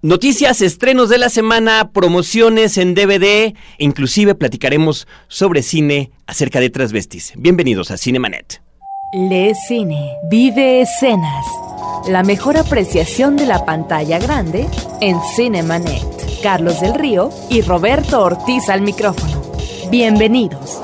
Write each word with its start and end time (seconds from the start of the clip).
Noticias, 0.00 0.60
estrenos 0.60 1.08
de 1.08 1.18
la 1.18 1.28
semana, 1.28 1.90
promociones 1.92 2.78
en 2.78 2.94
DVD, 2.94 3.54
inclusive 3.78 4.36
platicaremos 4.36 5.08
sobre 5.26 5.60
cine 5.62 6.12
acerca 6.28 6.60
de 6.60 6.70
transvestis. 6.70 7.32
Bienvenidos 7.36 7.90
a 7.90 7.96
Cinemanet. 7.96 8.62
Lee 9.12 9.54
cine, 9.66 10.12
vive 10.30 10.82
escenas. 10.82 11.44
La 12.06 12.22
mejor 12.22 12.56
apreciación 12.58 13.36
de 13.36 13.46
la 13.46 13.64
pantalla 13.64 14.20
grande 14.20 14.68
en 15.00 15.18
Cinemanet. 15.34 16.06
Carlos 16.44 16.80
del 16.80 16.94
Río 16.94 17.30
y 17.50 17.62
Roberto 17.62 18.22
Ortiz 18.22 18.68
al 18.68 18.82
micrófono. 18.82 19.42
Bienvenidos. 19.90 20.80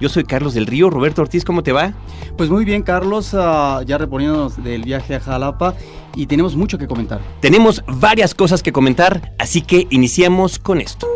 Yo 0.00 0.08
soy 0.08 0.24
Carlos 0.24 0.54
del 0.54 0.66
Río. 0.66 0.88
Roberto 0.88 1.20
Ortiz, 1.20 1.44
¿cómo 1.44 1.62
te 1.62 1.72
va? 1.72 1.92
Pues 2.38 2.48
muy 2.48 2.64
bien, 2.64 2.82
Carlos, 2.82 3.34
uh, 3.34 3.82
ya 3.84 3.98
reponiéndonos 3.98 4.64
del 4.64 4.82
viaje 4.82 5.14
a 5.14 5.20
Jalapa 5.20 5.74
y 6.14 6.26
tenemos 6.26 6.56
mucho 6.56 6.78
que 6.78 6.86
comentar. 6.86 7.20
Tenemos 7.40 7.82
varias 7.86 8.34
cosas 8.34 8.62
que 8.62 8.72
comentar, 8.72 9.32
así 9.38 9.62
que 9.62 9.86
iniciamos 9.90 10.58
con 10.58 10.80
esto. 10.80 11.06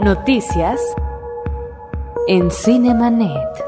Noticias 0.00 0.80
en 2.28 2.50
Cinemanet. 2.50 3.66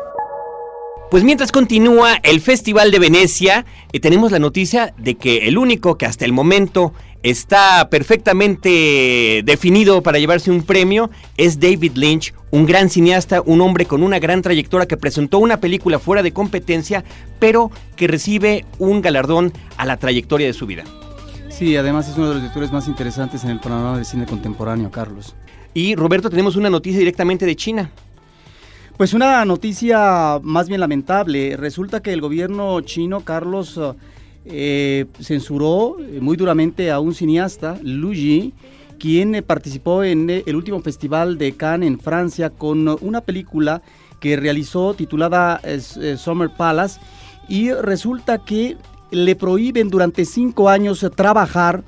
Pues 1.10 1.24
mientras 1.24 1.52
continúa 1.52 2.18
el 2.22 2.40
Festival 2.42 2.90
de 2.90 2.98
Venecia, 2.98 3.64
eh, 3.92 4.00
tenemos 4.00 4.30
la 4.30 4.38
noticia 4.38 4.92
de 4.98 5.14
que 5.14 5.48
el 5.48 5.56
único 5.56 5.96
que 5.96 6.04
hasta 6.04 6.26
el 6.26 6.32
momento 6.32 6.92
está 7.22 7.88
perfectamente 7.90 9.42
definido 9.44 10.02
para 10.02 10.18
llevarse 10.18 10.50
un 10.50 10.62
premio 10.62 11.10
es 11.36 11.58
David 11.58 11.92
Lynch, 11.96 12.34
un 12.50 12.66
gran 12.66 12.90
cineasta, 12.90 13.42
un 13.42 13.60
hombre 13.60 13.86
con 13.86 14.02
una 14.02 14.18
gran 14.18 14.42
trayectoria 14.42 14.86
que 14.86 14.96
presentó 14.96 15.38
una 15.38 15.58
película 15.58 15.98
fuera 15.98 16.22
de 16.22 16.32
competencia, 16.32 17.04
pero 17.38 17.70
que 17.96 18.06
recibe 18.06 18.64
un 18.78 19.00
galardón 19.00 19.52
a 19.76 19.84
la 19.84 19.96
trayectoria 19.96 20.46
de 20.46 20.52
su 20.52 20.66
vida. 20.66 20.84
Sí, 21.50 21.76
además 21.76 22.08
es 22.08 22.16
uno 22.16 22.28
de 22.28 22.34
los 22.34 22.42
directores 22.42 22.70
más 22.70 22.86
interesantes 22.86 23.42
en 23.44 23.50
el 23.50 23.60
panorama 23.60 23.96
del 23.96 24.06
cine 24.06 24.26
contemporáneo, 24.26 24.90
Carlos. 24.90 25.34
Y 25.74 25.96
Roberto, 25.96 26.30
tenemos 26.30 26.56
una 26.56 26.70
noticia 26.70 26.98
directamente 26.98 27.46
de 27.46 27.56
China. 27.56 27.90
Pues 28.96 29.12
una 29.12 29.44
noticia 29.44 30.40
más 30.42 30.68
bien 30.68 30.80
lamentable. 30.80 31.56
Resulta 31.56 32.00
que 32.00 32.12
el 32.12 32.20
gobierno 32.20 32.80
chino, 32.80 33.20
Carlos, 33.20 33.78
eh, 34.50 35.06
censuró 35.20 35.96
eh, 36.00 36.20
muy 36.20 36.36
duramente 36.36 36.90
a 36.90 37.00
un 37.00 37.14
cineasta, 37.14 37.78
Lu 37.82 38.14
Yi, 38.14 38.54
quien 38.98 39.34
eh, 39.34 39.42
participó 39.42 40.02
en 40.02 40.30
el 40.30 40.56
último 40.56 40.80
festival 40.80 41.38
de 41.38 41.52
Cannes 41.52 41.86
en 41.86 41.98
Francia 41.98 42.50
con 42.50 42.88
una 43.00 43.20
película 43.20 43.82
que 44.20 44.36
realizó 44.36 44.94
titulada 44.94 45.60
Summer 46.16 46.50
Palace 46.50 46.98
y 47.48 47.70
resulta 47.72 48.44
que 48.44 48.76
le 49.10 49.36
prohíben 49.36 49.90
durante 49.90 50.24
cinco 50.24 50.68
años 50.68 51.06
trabajar 51.14 51.84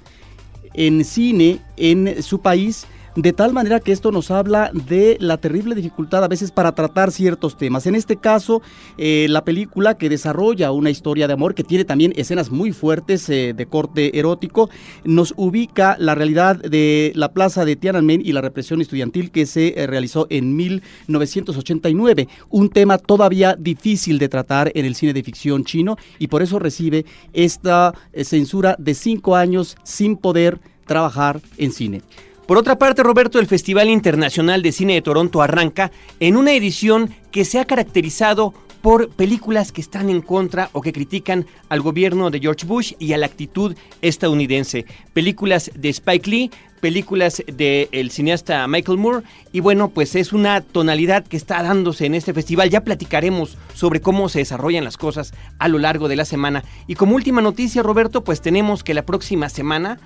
en 0.74 1.04
cine 1.04 1.58
en 1.76 2.22
su 2.22 2.40
país 2.40 2.86
de 3.16 3.32
tal 3.32 3.52
manera 3.52 3.80
que 3.80 3.92
esto 3.92 4.12
nos 4.12 4.30
habla 4.30 4.70
de 4.72 5.16
la 5.20 5.36
terrible 5.36 5.74
dificultad 5.74 6.22
a 6.22 6.28
veces 6.28 6.50
para 6.52 6.72
tratar 6.72 7.10
ciertos 7.10 7.56
temas. 7.56 7.86
En 7.86 7.94
este 7.94 8.16
caso, 8.16 8.62
eh, 8.98 9.26
la 9.28 9.44
película 9.44 9.96
que 9.96 10.08
desarrolla 10.08 10.70
una 10.70 10.90
historia 10.90 11.26
de 11.26 11.32
amor 11.32 11.54
que 11.54 11.64
tiene 11.64 11.84
también 11.84 12.12
escenas 12.16 12.50
muy 12.50 12.72
fuertes 12.72 13.28
eh, 13.28 13.52
de 13.56 13.66
corte 13.66 14.18
erótico, 14.18 14.70
nos 15.04 15.34
ubica 15.36 15.96
la 15.98 16.14
realidad 16.14 16.56
de 16.56 17.12
la 17.16 17.32
plaza 17.32 17.64
de 17.64 17.76
Tiananmen 17.76 18.22
y 18.24 18.32
la 18.32 18.40
represión 18.40 18.80
estudiantil 18.80 19.30
que 19.30 19.46
se 19.46 19.74
eh, 19.76 19.86
realizó 19.86 20.26
en 20.30 20.54
1989, 20.54 22.28
un 22.48 22.68
tema 22.70 22.98
todavía 22.98 23.56
difícil 23.58 24.18
de 24.18 24.28
tratar 24.28 24.70
en 24.74 24.84
el 24.84 24.94
cine 24.94 25.12
de 25.12 25.22
ficción 25.22 25.64
chino 25.64 25.96
y 26.18 26.28
por 26.28 26.42
eso 26.42 26.58
recibe 26.58 27.04
esta 27.32 27.92
censura 28.22 28.76
de 28.78 28.94
cinco 28.94 29.36
años 29.36 29.76
sin 29.82 30.16
poder 30.16 30.60
trabajar 30.86 31.40
en 31.56 31.72
cine. 31.72 32.02
Por 32.50 32.58
otra 32.58 32.80
parte, 32.80 33.04
Roberto, 33.04 33.38
el 33.38 33.46
Festival 33.46 33.88
Internacional 33.88 34.60
de 34.60 34.72
Cine 34.72 34.94
de 34.94 35.02
Toronto 35.02 35.40
arranca 35.40 35.92
en 36.18 36.36
una 36.36 36.52
edición 36.52 37.14
que 37.30 37.44
se 37.44 37.60
ha 37.60 37.64
caracterizado 37.64 38.52
por 38.82 39.08
películas 39.10 39.70
que 39.70 39.80
están 39.80 40.10
en 40.10 40.20
contra 40.20 40.68
o 40.72 40.80
que 40.80 40.92
critican 40.92 41.46
al 41.68 41.80
gobierno 41.80 42.28
de 42.28 42.40
George 42.40 42.66
Bush 42.66 42.94
y 42.98 43.12
a 43.12 43.18
la 43.18 43.26
actitud 43.26 43.76
estadounidense. 44.02 44.84
Películas 45.12 45.70
de 45.76 45.90
Spike 45.90 46.28
Lee, 46.28 46.50
películas 46.80 47.40
del 47.46 48.10
cineasta 48.10 48.66
Michael 48.66 48.98
Moore 48.98 49.24
y 49.52 49.60
bueno, 49.60 49.90
pues 49.90 50.16
es 50.16 50.32
una 50.32 50.60
tonalidad 50.60 51.24
que 51.24 51.36
está 51.36 51.62
dándose 51.62 52.06
en 52.06 52.16
este 52.16 52.34
festival. 52.34 52.68
Ya 52.68 52.80
platicaremos 52.80 53.58
sobre 53.74 54.00
cómo 54.00 54.28
se 54.28 54.40
desarrollan 54.40 54.82
las 54.82 54.96
cosas 54.96 55.34
a 55.60 55.68
lo 55.68 55.78
largo 55.78 56.08
de 56.08 56.16
la 56.16 56.24
semana. 56.24 56.64
Y 56.88 56.96
como 56.96 57.14
última 57.14 57.42
noticia, 57.42 57.84
Roberto, 57.84 58.24
pues 58.24 58.40
tenemos 58.40 58.82
que 58.82 58.94
la 58.94 59.02
próxima 59.02 59.48
semana 59.50 60.00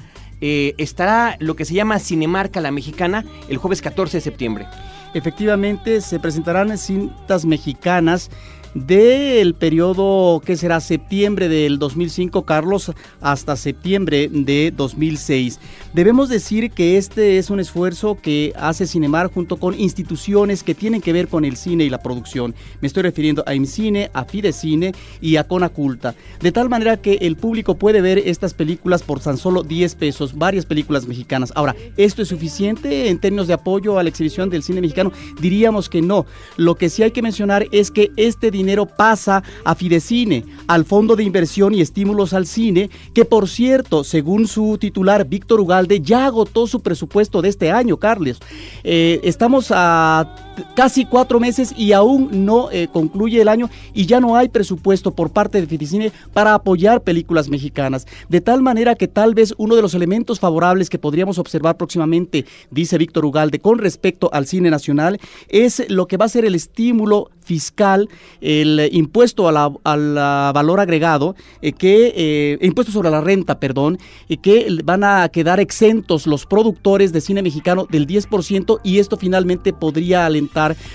eh, 0.46 0.74
estará 0.76 1.38
lo 1.40 1.56
que 1.56 1.64
se 1.64 1.72
llama 1.72 1.98
Cinemarca 1.98 2.60
la 2.60 2.70
Mexicana 2.70 3.24
el 3.48 3.56
jueves 3.56 3.80
14 3.80 4.18
de 4.18 4.20
septiembre. 4.20 4.66
Efectivamente, 5.14 6.02
se 6.02 6.20
presentarán 6.20 6.76
cintas 6.76 7.46
mexicanas 7.46 8.30
del 8.74 9.54
periodo 9.54 10.42
que 10.44 10.56
será 10.56 10.80
septiembre 10.80 11.48
del 11.48 11.78
2005, 11.78 12.44
Carlos, 12.44 12.92
hasta 13.20 13.56
septiembre 13.56 14.28
de 14.30 14.72
2006. 14.76 15.60
Debemos 15.92 16.28
decir 16.28 16.72
que 16.72 16.96
este 16.96 17.38
es 17.38 17.50
un 17.50 17.60
esfuerzo 17.60 18.18
que 18.20 18.52
hace 18.56 18.88
Cinemar 18.88 19.32
junto 19.32 19.58
con 19.58 19.78
instituciones 19.78 20.64
que 20.64 20.74
tienen 20.74 21.00
que 21.00 21.12
ver 21.12 21.28
con 21.28 21.44
el 21.44 21.56
cine 21.56 21.84
y 21.84 21.90
la 21.90 22.02
producción. 22.02 22.52
Me 22.80 22.88
estoy 22.88 23.04
refiriendo 23.04 23.44
a 23.46 23.54
IMCINE, 23.54 24.10
a 24.12 24.24
Fidecine 24.24 24.92
y 25.20 25.36
a 25.36 25.44
Conaculta. 25.44 26.16
De 26.40 26.50
tal 26.50 26.68
manera 26.68 26.96
que 26.96 27.18
el 27.20 27.36
público 27.36 27.76
puede 27.76 28.00
ver 28.00 28.18
estas 28.18 28.54
películas 28.54 29.04
por 29.04 29.20
tan 29.20 29.36
solo 29.36 29.62
10 29.62 29.94
pesos, 29.94 30.36
varias 30.36 30.66
películas 30.66 31.06
mexicanas. 31.06 31.52
Ahora, 31.54 31.76
¿esto 31.96 32.22
es 32.22 32.28
suficiente 32.28 33.08
en 33.08 33.20
términos 33.20 33.46
de 33.46 33.54
apoyo 33.54 33.96
a 33.96 34.02
la 34.02 34.08
exhibición 34.08 34.50
del 34.50 34.64
cine 34.64 34.80
mexicano? 34.80 35.12
Diríamos 35.40 35.88
que 35.88 36.02
no. 36.02 36.26
Lo 36.56 36.74
que 36.74 36.88
sí 36.88 37.04
hay 37.04 37.12
que 37.12 37.22
mencionar 37.22 37.68
es 37.70 37.92
que 37.92 38.10
este 38.16 38.50
dinero 38.50 38.63
dinero 38.64 38.86
pasa 38.86 39.42
a 39.64 39.74
Fidecine, 39.74 40.44
al 40.66 40.84
Fondo 40.84 41.16
de 41.16 41.24
Inversión 41.24 41.74
y 41.74 41.80
Estímulos 41.80 42.32
al 42.32 42.46
Cine, 42.46 42.90
que 43.14 43.24
por 43.24 43.48
cierto, 43.48 44.04
según 44.04 44.46
su 44.46 44.78
titular 44.78 45.26
Víctor 45.26 45.60
Ugalde, 45.60 46.00
ya 46.00 46.26
agotó 46.26 46.66
su 46.66 46.80
presupuesto 46.80 47.42
de 47.42 47.48
este 47.48 47.70
año, 47.70 47.98
Carles. 47.98 48.38
Eh, 48.82 49.20
estamos 49.22 49.68
a 49.70 50.43
casi 50.74 51.04
cuatro 51.04 51.40
meses 51.40 51.74
y 51.76 51.92
aún 51.92 52.44
no 52.44 52.70
eh, 52.70 52.88
concluye 52.92 53.40
el 53.40 53.48
año 53.48 53.70
y 53.92 54.06
ya 54.06 54.20
no 54.20 54.36
hay 54.36 54.48
presupuesto 54.48 55.12
por 55.12 55.30
parte 55.30 55.60
de 55.60 55.66
Fidecine 55.66 56.12
para 56.32 56.54
apoyar 56.54 57.02
películas 57.02 57.48
mexicanas. 57.48 58.06
De 58.28 58.40
tal 58.40 58.62
manera 58.62 58.94
que 58.94 59.08
tal 59.08 59.34
vez 59.34 59.54
uno 59.56 59.76
de 59.76 59.82
los 59.82 59.94
elementos 59.94 60.40
favorables 60.40 60.90
que 60.90 60.98
podríamos 60.98 61.38
observar 61.38 61.76
próximamente, 61.76 62.44
dice 62.70 62.98
Víctor 62.98 63.24
Ugalde, 63.24 63.58
con 63.58 63.78
respecto 63.78 64.30
al 64.32 64.46
cine 64.46 64.70
nacional, 64.70 65.20
es 65.48 65.84
lo 65.88 66.06
que 66.06 66.16
va 66.16 66.26
a 66.26 66.28
ser 66.28 66.44
el 66.44 66.54
estímulo 66.54 67.30
fiscal, 67.44 68.08
el 68.40 68.88
impuesto 68.92 69.48
a 69.48 69.52
la, 69.52 70.52
valor 70.54 70.80
agregado, 70.80 71.36
eh, 71.60 71.72
que 71.72 72.12
eh, 72.16 72.58
impuesto 72.62 72.92
sobre 72.92 73.10
la 73.10 73.20
renta, 73.20 73.60
perdón, 73.60 73.98
y 74.28 74.38
que 74.38 74.78
van 74.82 75.04
a 75.04 75.28
quedar 75.28 75.60
exentos 75.60 76.26
los 76.26 76.46
productores 76.46 77.12
de 77.12 77.20
cine 77.20 77.42
mexicano 77.42 77.86
del 77.88 78.06
10% 78.06 78.80
y 78.82 78.98
esto 78.98 79.16
finalmente 79.16 79.72
podría 79.72 80.26
alentar 80.26 80.43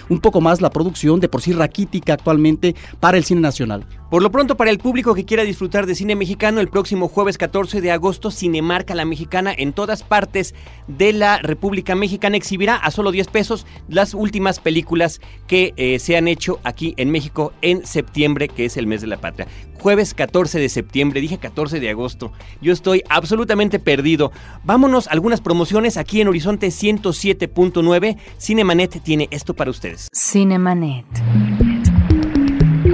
un 0.09 0.19
poco 0.19 0.41
más 0.41 0.61
la 0.61 0.69
producción 0.69 1.19
de 1.19 1.29
por 1.29 1.41
sí 1.41 1.53
raquítica 1.53 2.13
actualmente 2.13 2.75
para 2.99 3.17
el 3.17 3.23
cine 3.23 3.41
nacional. 3.41 3.85
Por 4.09 4.23
lo 4.23 4.31
pronto, 4.31 4.57
para 4.57 4.71
el 4.71 4.79
público 4.79 5.13
que 5.13 5.23
quiera 5.23 5.43
disfrutar 5.43 5.85
de 5.85 5.93
cine 5.93 6.15
mexicano, 6.15 6.61
el 6.61 6.67
próximo 6.67 7.07
jueves 7.07 7.37
14 7.37 7.79
de 7.79 7.91
agosto, 7.91 8.31
Cinemarca 8.31 8.95
La 8.95 9.05
Mexicana 9.05 9.53
en 9.55 9.71
todas 9.71 10.01
partes 10.01 10.55
de 10.87 11.13
la 11.13 11.37
República 11.37 11.93
Mexicana 11.93 12.35
exhibirá 12.35 12.75
a 12.75 12.89
solo 12.89 13.11
10 13.11 13.27
pesos 13.27 13.67
las 13.87 14.15
últimas 14.15 14.59
películas 14.59 15.21
que 15.45 15.73
eh, 15.77 15.99
se 15.99 16.17
han 16.17 16.27
hecho 16.27 16.59
aquí 16.63 16.95
en 16.97 17.11
México 17.11 17.53
en 17.61 17.85
septiembre, 17.85 18.47
que 18.47 18.65
es 18.65 18.77
el 18.77 18.87
mes 18.87 19.01
de 19.01 19.07
la 19.07 19.17
patria. 19.17 19.47
Jueves 19.79 20.15
14 20.15 20.57
de 20.59 20.69
septiembre, 20.69 21.21
dije 21.21 21.37
14 21.37 21.79
de 21.79 21.91
agosto. 21.91 22.33
Yo 22.63 22.73
estoy 22.73 23.03
absolutamente 23.09 23.77
perdido. 23.77 24.31
Vámonos 24.63 25.07
a 25.07 25.11
algunas 25.11 25.39
promociones 25.39 25.97
aquí 25.97 26.19
en 26.19 26.29
Horizonte 26.29 26.69
107.9. 26.69 28.17
Cinemanet 28.39 29.03
tiene 29.03 29.27
esto 29.29 29.53
para 29.53 29.69
ustedes. 29.69 30.07
Cinemanet. 30.15 31.05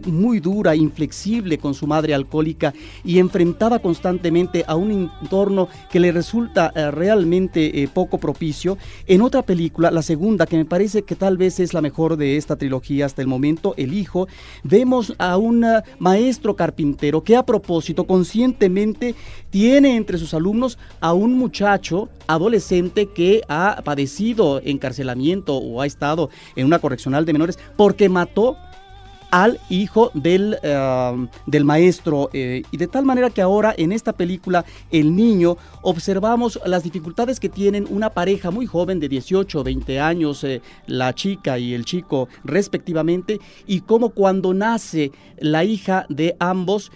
muy 0.06 0.40
dura, 0.40 0.76
inflexible 0.76 1.58
con 1.58 1.74
su 1.74 1.86
madre 1.86 2.14
alcohólica 2.14 2.72
y 3.04 3.18
enfrentada 3.18 3.80
constantemente 3.80 4.64
a 4.66 4.76
un 4.76 5.10
entorno 5.22 5.68
que 5.90 5.98
le 5.98 6.12
resulta 6.12 6.72
eh, 6.74 6.90
realmente 6.90 7.82
eh, 7.82 7.88
poco 7.88 8.18
propicio. 8.18 8.78
En 9.06 9.20
otra 9.20 9.42
película, 9.42 9.90
la 9.90 10.02
segunda, 10.02 10.46
que 10.46 10.56
me 10.56 10.64
parece 10.64 11.02
que 11.02 11.16
tal 11.16 11.36
vez 11.36 11.58
es 11.58 11.74
la 11.74 11.80
mejor 11.80 12.16
de 12.16 12.36
esta 12.36 12.56
trilogía 12.56 13.06
hasta 13.06 13.22
el 13.22 13.28
momento, 13.28 13.74
El 13.76 13.94
Hijo, 13.94 14.28
vemos 14.62 15.12
a 15.18 15.36
un 15.36 15.64
eh, 15.64 15.82
maestro 15.98 16.54
carpintero 16.54 17.22
que 17.24 17.36
a 17.36 17.44
propósito 17.44 18.04
conscientemente 18.04 19.14
tiene 19.50 19.96
entre 19.96 20.18
sus 20.18 20.34
alumnos 20.34 20.78
a 21.00 21.12
un 21.12 21.34
muchacho 21.34 22.08
adolescente 22.26 23.06
que 23.06 23.42
ha 23.48 23.82
padecido 23.84 24.60
encarcelamiento 24.64 25.56
o 25.56 25.80
ha 25.80 25.86
estado 25.86 26.30
en 26.56 26.66
una 26.66 26.78
correccional 26.78 27.26
de 27.26 27.32
menores 27.32 27.58
porque 27.76 28.08
mató 28.08 28.56
al 29.32 29.58
hijo 29.70 30.11
del, 30.14 30.58
eh, 30.62 31.26
del 31.46 31.64
maestro. 31.64 32.31
Eh, 32.32 32.62
y 32.70 32.76
de 32.76 32.87
tal 32.87 33.05
manera 33.05 33.31
que 33.31 33.40
ahora 33.40 33.75
en 33.76 33.90
esta 33.90 34.12
película, 34.12 34.64
El 34.93 35.17
Niño, 35.17 35.56
observamos 35.81 36.61
las 36.67 36.84
dificultades 36.84 37.40
que 37.40 37.49
tienen 37.49 37.87
una 37.90 38.11
pareja 38.11 38.50
muy 38.50 38.67
joven 38.67 39.00
de 39.00 39.08
18 39.08 39.61
o 39.61 39.64
20 39.64 40.00
años, 40.00 40.44
eh, 40.44 40.61
la 40.87 41.14
chica 41.14 41.58
y 41.58 41.73
el 41.73 41.87
chico 41.87 42.29
respectivamente, 42.44 43.40
y 43.67 43.81
cómo 43.81 44.11
cuando 44.11 44.52
nace 44.52 45.11
la 45.38 45.64
hija 45.64 46.06
de 46.08 46.37
ambos, 46.38 46.93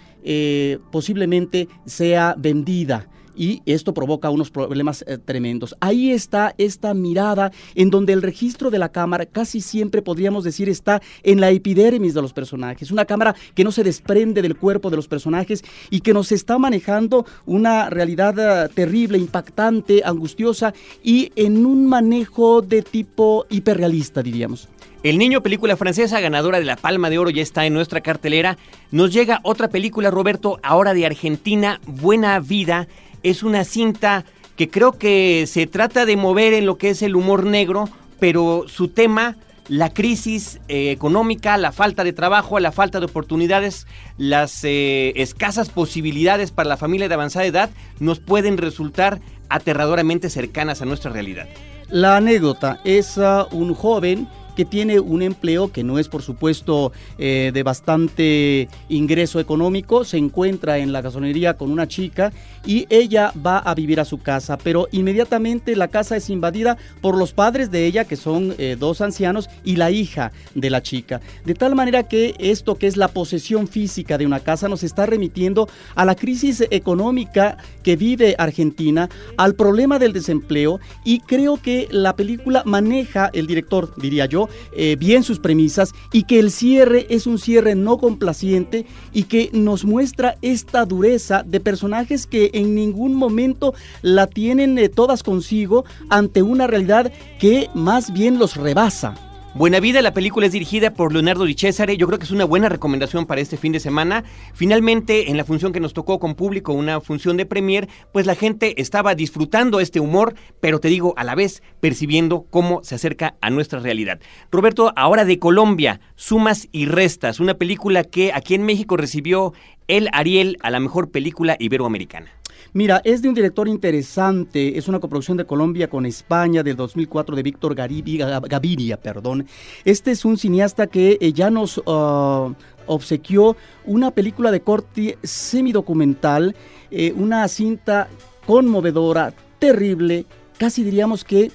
posiblemente 0.91 1.69
sea 1.85 2.35
vendida 2.37 3.07
y 3.37 3.61
esto 3.65 3.93
provoca 3.93 4.29
unos 4.29 4.49
problemas 4.49 5.05
eh, 5.07 5.17
tremendos. 5.17 5.75
Ahí 5.79 6.11
está 6.11 6.55
esta 6.57 6.93
mirada 6.93 7.51
en 7.75 7.89
donde 7.89 8.13
el 8.13 8.21
registro 8.21 8.71
de 8.71 8.79
la 8.79 8.89
cámara 8.89 9.25
casi 9.25 9.61
siempre 9.61 10.01
podríamos 10.01 10.43
decir 10.43 10.67
está 10.69 11.01
en 11.23 11.39
la 11.39 11.51
epidermis 11.51 12.13
de 12.13 12.21
los 12.21 12.33
personajes, 12.33 12.91
una 12.91 13.05
cámara 13.05 13.35
que 13.53 13.63
no 13.63 13.71
se 13.71 13.83
desprende 13.83 14.41
del 14.41 14.57
cuerpo 14.57 14.89
de 14.89 14.95
los 14.95 15.07
personajes 15.07 15.63
y 15.89 16.01
que 16.01 16.13
nos 16.13 16.31
está 16.31 16.57
manejando 16.57 17.25
una 17.45 17.89
realidad 17.89 18.65
eh, 18.65 18.69
terrible, 18.73 19.17
impactante, 19.17 20.01
angustiosa 20.03 20.73
y 21.03 21.31
en 21.35 21.65
un 21.65 21.85
manejo 21.85 22.61
de 22.61 22.81
tipo 22.81 23.45
hiperrealista, 23.49 24.23
diríamos. 24.23 24.67
El 25.03 25.19
Niño, 25.19 25.41
película 25.41 25.77
francesa 25.77 26.19
ganadora 26.19 26.59
de 26.59 26.65
la 26.65 26.75
Palma 26.75 27.09
de 27.09 27.19
Oro, 27.19 27.29
ya 27.29 27.43
está 27.43 27.65
en 27.65 27.73
nuestra 27.73 28.01
cartelera. 28.01 28.57
Nos 28.91 29.13
llega 29.13 29.39
otra 29.43 29.69
película, 29.69 30.09
Roberto, 30.09 30.59
ahora 30.63 30.95
de 30.95 31.05
Argentina, 31.05 31.79
Buena 31.85 32.39
Vida, 32.39 32.87
es 33.23 33.43
una 33.43 33.63
cinta 33.63 34.25
que 34.55 34.69
creo 34.69 34.93
que 34.93 35.45
se 35.47 35.67
trata 35.67 36.05
de 36.05 36.17
mover 36.17 36.53
en 36.53 36.65
lo 36.65 36.77
que 36.77 36.89
es 36.89 37.01
el 37.01 37.15
humor 37.15 37.45
negro, 37.45 37.87
pero 38.19 38.65
su 38.67 38.87
tema, 38.87 39.35
la 39.67 39.93
crisis 39.93 40.59
eh, 40.67 40.91
económica, 40.91 41.57
la 41.57 41.71
falta 41.71 42.03
de 42.03 42.13
trabajo, 42.13 42.59
la 42.59 42.71
falta 42.71 42.99
de 42.99 43.05
oportunidades, 43.05 43.85
las 44.17 44.63
eh, 44.63 45.13
escasas 45.15 45.69
posibilidades 45.69 46.51
para 46.51 46.69
la 46.69 46.77
familia 46.77 47.07
de 47.07 47.13
avanzada 47.13 47.45
edad, 47.45 47.69
nos 47.99 48.19
pueden 48.19 48.57
resultar 48.57 49.19
aterradoramente 49.49 50.29
cercanas 50.29 50.81
a 50.81 50.85
nuestra 50.85 51.11
realidad. 51.11 51.47
La 51.89 52.17
anécdota 52.17 52.81
es 52.83 53.17
un 53.51 53.73
joven 53.73 54.27
que 54.57 54.65
tiene 54.65 54.99
un 54.99 55.21
empleo 55.21 55.71
que 55.71 55.83
no 55.83 55.99
es 55.99 56.09
por 56.09 56.23
supuesto 56.23 56.91
eh, 57.19 57.51
de 57.53 57.61
bastante 57.61 58.67
ingreso 58.89 59.39
económico, 59.39 60.03
se 60.03 60.17
encuentra 60.17 60.79
en 60.79 60.91
la 60.91 61.03
gasolinería 61.03 61.53
con 61.53 61.69
una 61.71 61.87
chica 61.87 62.33
y 62.65 62.87
ella 62.89 63.31
va 63.45 63.59
a 63.59 63.75
vivir 63.75 63.99
a 63.99 64.05
su 64.05 64.17
casa, 64.17 64.57
pero 64.57 64.87
inmediatamente 64.91 65.75
la 65.75 65.89
casa 65.89 66.17
es 66.17 66.31
invadida 66.31 66.77
por 67.01 67.15
los 67.15 67.33
padres 67.33 67.69
de 67.69 67.85
ella, 67.85 68.05
que 68.05 68.15
son 68.15 68.55
eh, 68.57 68.75
dos 68.77 68.99
ancianos, 69.01 69.47
y 69.63 69.75
la 69.75 69.91
hija 69.91 70.31
de 70.55 70.69
la 70.71 70.81
chica. 70.81 71.21
De 71.45 71.53
tal 71.53 71.75
manera 71.75 72.03
que 72.03 72.33
esto 72.39 72.75
que 72.75 72.87
es 72.87 72.97
la 72.97 73.09
posesión 73.09 73.67
física 73.67 74.17
de 74.17 74.25
una 74.25 74.39
casa 74.39 74.67
nos 74.67 74.83
está 74.83 75.05
remitiendo 75.05 75.69
a 75.93 76.03
la 76.03 76.15
crisis 76.15 76.65
económica 76.71 77.57
que 77.83 77.95
vive 77.95 78.35
Argentina, 78.37 79.07
al 79.37 79.53
problema 79.53 79.99
del 79.99 80.13
desempleo 80.13 80.79
y 81.05 81.19
creo 81.19 81.61
que 81.61 81.87
la 81.91 82.15
película 82.15 82.63
maneja, 82.65 83.29
el 83.33 83.47
director 83.47 83.93
diría 83.97 84.25
yo, 84.25 84.46
eh, 84.71 84.95
bien 84.97 85.23
sus 85.23 85.39
premisas 85.39 85.93
y 86.11 86.23
que 86.23 86.39
el 86.39 86.51
cierre 86.51 87.07
es 87.09 87.27
un 87.27 87.39
cierre 87.39 87.75
no 87.75 87.97
complaciente 87.97 88.85
y 89.13 89.23
que 89.23 89.49
nos 89.53 89.85
muestra 89.85 90.37
esta 90.41 90.85
dureza 90.85 91.43
de 91.43 91.59
personajes 91.59 92.27
que 92.27 92.51
en 92.53 92.75
ningún 92.75 93.15
momento 93.15 93.73
la 94.01 94.27
tienen 94.27 94.77
eh, 94.77 94.89
todas 94.89 95.23
consigo 95.23 95.85
ante 96.09 96.41
una 96.41 96.67
realidad 96.67 97.11
que 97.39 97.69
más 97.73 98.13
bien 98.13 98.39
los 98.39 98.55
rebasa. 98.55 99.26
Buena 99.57 99.79
Vida, 99.79 100.03
la 100.03 100.13
película 100.13 100.45
es 100.45 100.51
dirigida 100.51 100.93
por 100.93 101.11
Leonardo 101.11 101.43
Di 101.45 101.55
Cesare. 101.55 101.97
Yo 101.97 102.05
creo 102.05 102.19
que 102.19 102.25
es 102.25 102.31
una 102.31 102.45
buena 102.45 102.69
recomendación 102.69 103.25
para 103.25 103.41
este 103.41 103.57
fin 103.57 103.71
de 103.71 103.79
semana. 103.79 104.23
Finalmente, 104.53 105.31
en 105.31 105.37
la 105.37 105.45
función 105.45 105.73
que 105.73 105.79
nos 105.79 105.95
tocó 105.95 106.19
con 106.19 106.35
público, 106.35 106.73
una 106.73 107.01
función 107.01 107.37
de 107.37 107.47
premier, 107.47 107.89
pues 108.13 108.27
la 108.27 108.35
gente 108.35 108.79
estaba 108.79 109.15
disfrutando 109.15 109.79
este 109.79 109.99
humor, 109.99 110.35
pero 110.59 110.79
te 110.79 110.89
digo, 110.89 111.15
a 111.17 111.23
la 111.23 111.33
vez 111.33 111.63
percibiendo 111.79 112.45
cómo 112.51 112.83
se 112.83 112.93
acerca 112.93 113.33
a 113.41 113.49
nuestra 113.49 113.79
realidad. 113.79 114.19
Roberto, 114.51 114.93
ahora 114.95 115.25
de 115.25 115.39
Colombia, 115.39 116.01
Sumas 116.15 116.67
y 116.71 116.85
Restas, 116.85 117.39
una 117.39 117.55
película 117.55 118.03
que 118.03 118.33
aquí 118.33 118.53
en 118.53 118.61
México 118.61 118.95
recibió 118.95 119.53
el 119.87 120.07
Ariel 120.13 120.59
a 120.61 120.69
la 120.69 120.79
mejor 120.79 121.09
película 121.09 121.55
iberoamericana. 121.57 122.29
Mira, 122.73 123.01
es 123.03 123.21
de 123.21 123.29
un 123.29 123.35
director 123.35 123.67
interesante, 123.67 124.77
es 124.77 124.87
una 124.87 124.99
coproducción 124.99 125.37
de 125.37 125.45
Colombia 125.45 125.89
con 125.89 126.05
España 126.05 126.63
del 126.63 126.75
2004 126.75 127.35
de 127.35 127.43
Víctor 127.43 127.75
Gaviria, 127.75 128.97
perdón. 128.97 129.47
Este 129.85 130.11
es 130.11 130.25
un 130.25 130.37
cineasta 130.37 130.87
que 130.87 131.17
eh, 131.19 131.33
ya 131.33 131.49
nos 131.49 131.77
uh, 131.79 132.53
obsequió 132.85 133.55
una 133.85 134.11
película 134.11 134.51
de 134.51 134.61
corte 134.61 135.17
semidocumental, 135.23 136.55
eh, 136.91 137.13
una 137.15 137.47
cinta 137.47 138.07
conmovedora, 138.45 139.33
terrible, 139.59 140.25
casi 140.57 140.83
diríamos 140.83 141.23
que 141.23 141.51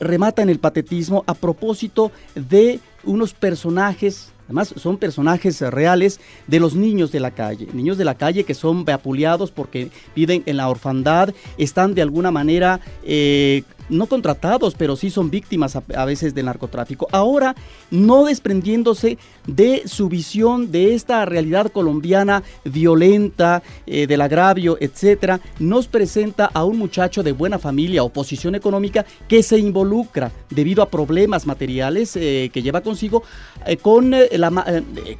remata 0.00 0.42
en 0.42 0.50
el 0.50 0.58
patetismo 0.58 1.24
a 1.26 1.34
propósito 1.34 2.12
de 2.34 2.80
unos 3.04 3.32
personajes 3.32 4.33
Además, 4.44 4.74
son 4.76 4.98
personajes 4.98 5.60
reales 5.60 6.20
de 6.46 6.60
los 6.60 6.74
niños 6.74 7.12
de 7.12 7.20
la 7.20 7.30
calle. 7.30 7.68
Niños 7.72 7.98
de 7.98 8.04
la 8.04 8.16
calle 8.16 8.44
que 8.44 8.54
son 8.54 8.84
vapuleados 8.84 9.50
porque 9.50 9.90
viven 10.14 10.42
en 10.46 10.58
la 10.58 10.68
orfandad, 10.68 11.34
están 11.56 11.94
de 11.94 12.02
alguna 12.02 12.30
manera 12.30 12.80
eh, 13.04 13.62
no 13.88 14.06
contratados, 14.06 14.74
pero 14.74 14.96
sí 14.96 15.10
son 15.10 15.30
víctimas 15.30 15.76
a, 15.76 16.04
veces 16.04 16.34
del 16.34 16.46
narcotráfico. 16.46 17.06
Ahora, 17.12 17.54
no 17.90 18.24
desprendiéndose 18.24 19.18
de 19.46 19.82
su 19.86 20.08
visión 20.08 20.70
de 20.70 20.94
esta 20.94 21.24
realidad 21.24 21.70
colombiana 21.70 22.42
violenta, 22.64 23.62
eh, 23.86 24.06
del 24.06 24.20
agravio, 24.20 24.76
etcétera, 24.80 25.40
nos 25.58 25.86
presenta 25.86 26.46
a 26.52 26.64
un 26.64 26.78
muchacho 26.78 27.22
de 27.22 27.32
buena 27.32 27.58
familia 27.58 28.02
o 28.02 28.08
posición 28.08 28.54
económica 28.54 29.04
que 29.28 29.42
se 29.42 29.58
involucra 29.58 30.32
debido 30.50 30.82
a 30.82 30.88
problemas 30.88 31.46
materiales 31.46 32.16
eh, 32.16 32.50
que 32.52 32.62
lleva 32.62 32.80
consigo 32.80 33.22
eh, 33.66 33.76
con, 33.76 34.14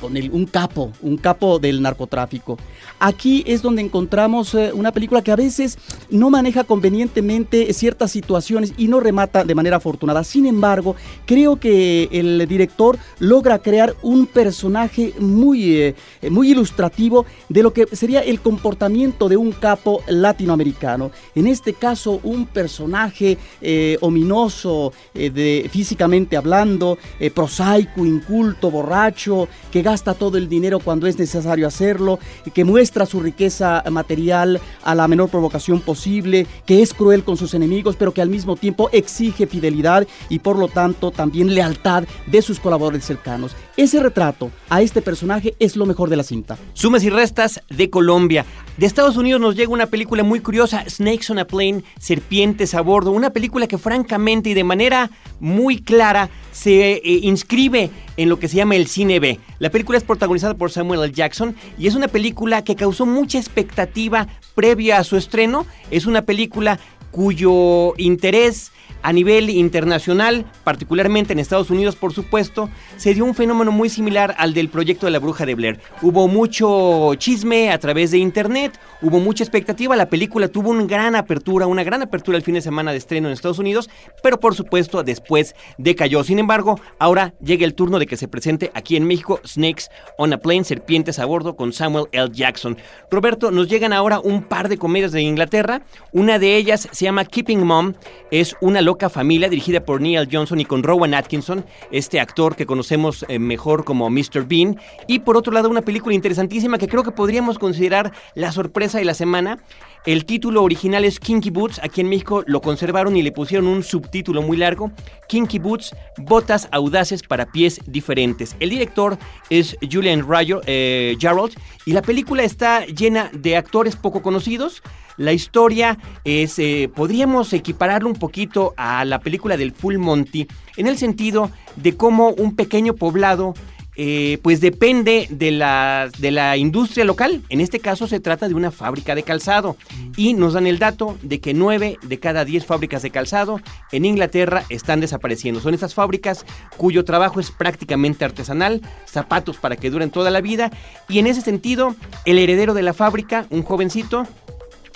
con 0.01 0.17
un 0.17 0.47
capo, 0.47 0.93
un 1.03 1.17
capo 1.17 1.59
del 1.59 1.83
narcotráfico. 1.83 2.59
Aquí 2.99 3.45
es 3.47 3.63
donde 3.63 3.83
encontramos 3.83 4.55
una 4.73 4.93
película 4.93 5.23
que 5.23 5.33
a 5.33 5.37
veces 5.37 5.79
no 6.11 6.31
maneja 6.31 6.65
convenientemente 6.65 7.73
ciertas 7.73 8.11
situaciones 8.11 8.54
y 8.77 8.89
no 8.89 9.01
remata 9.01 9.45
de 9.45 9.55
manera 9.55 9.77
afortunada. 9.77 10.25
Sin 10.25 10.47
embargo, 10.47 10.97
creo 11.27 11.57
que 11.57 12.09
el 12.13 12.47
director 12.47 12.99
logra 13.19 13.59
crear 13.59 13.95
un 14.03 14.27
personaje 14.27 15.13
muy, 15.19 15.77
eh, 15.77 15.95
muy 16.31 16.51
ilustrativo 16.51 17.27
de 17.49 17.63
lo 17.63 17.73
que 17.73 17.87
sería 17.95 18.21
el 18.21 18.41
comportamiento 18.41 19.29
de 19.29 19.37
un 19.37 19.53
capo 19.53 20.03
latinoamericano. 20.09 21.11
En 21.35 21.47
este 21.47 21.75
caso, 21.75 22.21
un 22.23 22.47
personaje 22.47 23.39
eh, 23.61 23.97
ominoso, 24.01 24.93
eh, 25.15 25.31
de, 25.31 25.69
físicamente 25.71 26.37
hablando, 26.37 26.99
prosaico, 27.35 28.05
inculto, 28.05 28.71
borracho, 28.71 29.49
que 29.71 29.83
gasta 29.83 30.15
todo 30.15 30.37
el 30.37 30.49
dinero 30.49 30.79
cuando 30.79 31.07
es 31.07 31.19
necesario 31.19 31.67
hacerlo, 31.67 32.19
que 32.53 32.65
muestra 32.65 33.07
su 33.07 33.21
riqueza 33.21 33.83
material 33.91 34.61
a 34.83 34.95
la 34.95 35.09
menor 35.09 35.29
provocación 35.29 35.81
posible, 35.81 36.47
que 36.67 36.83
es 36.83 36.93
cruel 36.93 37.25
con 37.25 37.37
sus 37.37 37.55
enemigos, 37.55 37.97
pero 37.97 38.13
que 38.13 38.23
al 38.23 38.29
mismo 38.29 38.44
mismo 38.45 38.57
tiempo 38.57 38.91
exige 38.93 39.47
fidelidad 39.47 40.07
y 40.29 40.41
por 40.41 40.59
lo 40.59 40.69
tanto 40.69 41.11
también 41.11 41.55
lealtad 41.55 42.05
de 42.27 42.43
sus 42.43 42.61
colaboradores 42.61 43.05
cercanos. 43.05 43.57
Ese 43.77 44.01
retrato 44.01 44.51
a 44.69 44.83
este 44.83 45.01
personaje 45.01 45.55
es 45.59 45.77
lo 45.77 45.87
mejor 45.87 46.11
de 46.11 46.17
la 46.17 46.23
cinta. 46.23 46.59
Sumas 46.75 47.03
y 47.05 47.11
restas 47.11 47.63
de 47.71 47.89
Colombia. 47.89 48.45
De 48.77 48.87
Estados 48.87 49.17
Unidos 49.17 49.41
nos 49.41 49.57
llega 49.57 49.73
una 49.73 49.87
película 49.87 50.23
muy 50.23 50.41
curiosa, 50.41 50.85
Snakes 50.89 51.31
on 51.31 51.39
a 51.39 51.47
Plane, 51.47 51.85
Serpientes 51.99 52.75
a 52.75 52.83
Bordo, 52.83 53.13
una 53.13 53.31
película 53.31 53.67
que 53.67 53.79
francamente 53.79 54.51
y 54.51 54.55
de 54.55 54.65
manera 54.65 55.11
muy 55.41 55.81
clara 55.81 56.29
se 56.53 56.93
eh, 56.93 57.03
inscribe 57.23 57.91
en 58.17 58.29
lo 58.29 58.39
que 58.39 58.49
se 58.49 58.57
llama 58.57 58.77
el 58.77 58.87
cine 58.87 59.21
B. 59.21 59.41
La 59.59 59.71
película 59.71 59.99
es 59.99 60.05
protagonizada 60.05 60.55
por 60.55 60.71
Samuel 60.71 61.03
L. 61.03 61.13
Jackson 61.13 61.55
y 61.79 61.87
es 61.87 61.95
una 61.95 62.09
película 62.09 62.63
que 62.63 62.77
causó 62.77 63.07
mucha 63.07 63.39
expectativa 63.39 64.29
previa 64.55 64.99
a 64.99 65.05
su 65.05 65.17
estreno. 65.17 65.67
Es 65.91 66.07
una 66.07 66.23
película 66.23 66.79
cuyo 67.15 67.95
interés 67.97 68.73
a 69.05 69.13
nivel 69.13 69.51
internacional, 69.51 70.47
particularmente 70.65 71.35
en 71.35 71.39
Estados 71.39 71.69
Unidos, 71.69 71.95
por 71.95 72.15
supuesto, 72.15 72.71
se 72.97 73.13
dio 73.13 73.27
un 73.27 73.35
fenómeno 73.35 73.71
muy 73.71 73.91
similar 73.91 74.35
al 74.39 74.55
del 74.55 74.71
proyecto 74.71 75.05
de 75.05 75.13
la 75.13 75.19
bruja 75.19 75.45
de 75.45 75.55
Blair. 75.55 75.79
Hubo 76.01 76.27
mucho 76.27 77.15
chisme 77.17 77.71
a 77.71 77.79
través 77.79 78.13
de 78.13 78.19
internet, 78.19 78.81
hubo 79.03 79.21
mucha 79.21 79.45
expectativa, 79.45 79.95
la 79.95 80.09
película 80.09 80.49
tuvo 80.49 80.71
una 80.71 80.85
gran 80.85 81.17
apertura, 81.17 81.67
una 81.67 81.85
gran 81.85 82.01
apertura 82.01 82.39
el 82.39 82.43
fin 82.43 82.55
de 82.55 82.63
semana 82.63 82.93
de 82.93 82.97
estreno 82.97 83.29
en 83.29 83.35
Estados 83.35 83.59
Unidos, 83.59 83.91
pero 84.23 84.41
por 84.41 84.55
supuesto 84.55 85.03
después 85.03 85.55
decayó. 85.77 86.25
Sin 86.25 86.39
embargo, 86.39 86.81
ahora 86.99 87.35
llega 87.43 87.67
el 87.67 87.75
turno 87.75 87.99
de 87.99 88.07
que 88.07 88.17
se 88.17 88.27
presente 88.27 88.71
aquí 88.73 88.97
en 88.97 89.05
México 89.05 89.39
Snakes 89.47 89.85
on 90.17 90.33
a 90.33 90.39
Plane, 90.39 90.65
Serpientes 90.65 91.19
a 91.19 91.27
Bordo 91.27 91.57
con 91.57 91.75
Samuel 91.75 92.07
L. 92.13 92.31
Jackson. 92.33 92.79
Roberto, 93.11 93.51
nos 93.51 93.69
llegan 93.69 93.93
ahora 93.93 94.19
un 94.19 94.45
par 94.45 94.71
de 94.71 94.79
comedias 94.79 95.13
de 95.13 95.21
Inglaterra, 95.21 95.83
una 96.13 96.39
de 96.39 96.57
ellas 96.57 96.89
se 96.91 97.05
llama 97.05 97.27
Keeping 97.27 97.67
Mom, 97.67 97.93
es 98.31 98.57
una 98.63 98.81
Familia, 99.11 99.49
dirigida 99.49 99.85
por 99.85 100.01
Neil 100.01 100.29
Johnson 100.31 100.61
y 100.61 100.65
con 100.65 100.83
Rowan 100.83 101.15
Atkinson, 101.15 101.65
este 101.91 102.21
actor 102.21 102.57
que 102.57 102.67
conocemos 102.67 103.25
eh, 103.29 103.39
mejor 103.39 103.85
como 103.85 104.09
Mr. 104.09 104.47
Bean. 104.47 104.79
Y 105.07 105.21
por 105.21 105.37
otro 105.37 105.53
lado, 105.53 105.69
una 105.69 105.83
película 105.83 106.15
interesantísima 106.15 106.79
que 106.79 106.89
creo 106.89 107.03
que 107.03 107.11
podríamos 107.11 107.59
considerar 107.59 108.13
la 108.35 108.53
sorpresa 108.53 108.99
de 108.99 109.05
la 109.05 109.15
semana. 109.15 109.59
El 110.07 110.27
título 110.27 110.63
original 110.63 111.05
es 111.05 111.19
Kinky 111.19 111.51
Boots. 111.51 111.81
Aquí 111.83 112.03
en 112.03 112.09
México 112.09 112.45
lo 112.47 112.61
conservaron 112.61 113.17
y 113.17 113.23
le 113.23 113.33
pusieron 113.33 113.67
un 113.67 113.83
subtítulo 113.83 114.43
muy 114.43 114.57
largo. 114.57 114.93
Kinky 115.29 115.59
Boots, 115.59 115.95
botas 116.19 116.69
audaces 116.73 117.23
para 117.23 117.47
pies 117.47 117.81
diferentes. 117.87 118.55
El 118.61 118.71
director 118.71 119.19
es 119.51 119.77
Julian 119.91 120.29
Rayo, 120.29 120.61
eh, 120.67 121.17
Gerald 121.19 121.55
y 121.87 121.93
la 121.93 122.03
película 122.03 122.43
está 122.43 122.85
llena 122.87 123.31
de 123.33 123.57
actores 123.57 123.97
poco 123.97 124.23
conocidos. 124.23 124.83
La 125.17 125.33
historia 125.33 125.99
es, 126.25 126.59
eh, 126.59 126.91
podríamos 126.95 127.53
equipararlo 127.53 128.09
un 128.09 128.17
poquito 128.17 128.75
a 128.77 129.05
la 129.05 129.21
película 129.21 129.57
del 129.57 129.73
Full 129.73 129.99
Monty, 129.99 130.47
en 130.77 130.87
el 130.87 130.99
sentido 130.99 131.51
de 131.77 131.97
cómo 131.97 132.31
un 132.31 132.57
pequeño 132.57 132.95
poblado 132.95 133.55
eh, 133.97 134.39
pues 134.43 134.61
depende 134.61 135.29
de 135.31 135.53
la, 135.53 136.11
de 136.19 136.31
la 136.31 136.57
industria 136.57 137.05
local. 137.05 137.43
En 137.49 137.61
este 137.61 137.79
caso 137.79 138.09
se 138.09 138.19
trata 138.19 138.49
de 138.49 138.55
una 138.55 138.71
fábrica 138.71 139.15
de 139.15 139.23
calzado. 139.23 139.77
Y 140.17 140.35
nos 140.35 140.55
dan 140.55 140.67
el 140.67 140.79
dato 140.79 141.17
de 141.23 141.41
que 141.41 141.55
9 141.55 141.99
de 142.03 142.19
cada 142.19 142.45
10 142.45 142.67
fábricas 142.67 143.03
de 143.03 143.11
calzado 143.11 143.61
en 143.93 144.05
Inglaterra 144.05 144.65
están 144.69 145.01
desapareciendo. 145.01 145.61
Son 145.61 145.75
esas 145.75 145.95
fábricas 145.95 146.45
cuyo 146.77 147.05
trabajo 147.05 147.41
es 147.41 147.51
prácticamente 147.51 148.25
artesanal, 148.25 148.81
zapatos 149.07 149.59
para 149.59 149.77
que 149.77 149.91
duren 149.91 150.11
toda 150.11 150.31
la 150.31 150.41
vida. 150.41 150.71
Y 151.09 151.19
en 151.19 151.27
ese 151.27 151.41
sentido, 151.41 151.95
el 152.25 152.39
heredero 152.39 152.75
de 152.75 152.83
la 152.83 152.95
fábrica, 152.95 153.47
un 153.51 153.63
jovencito, 153.63 154.27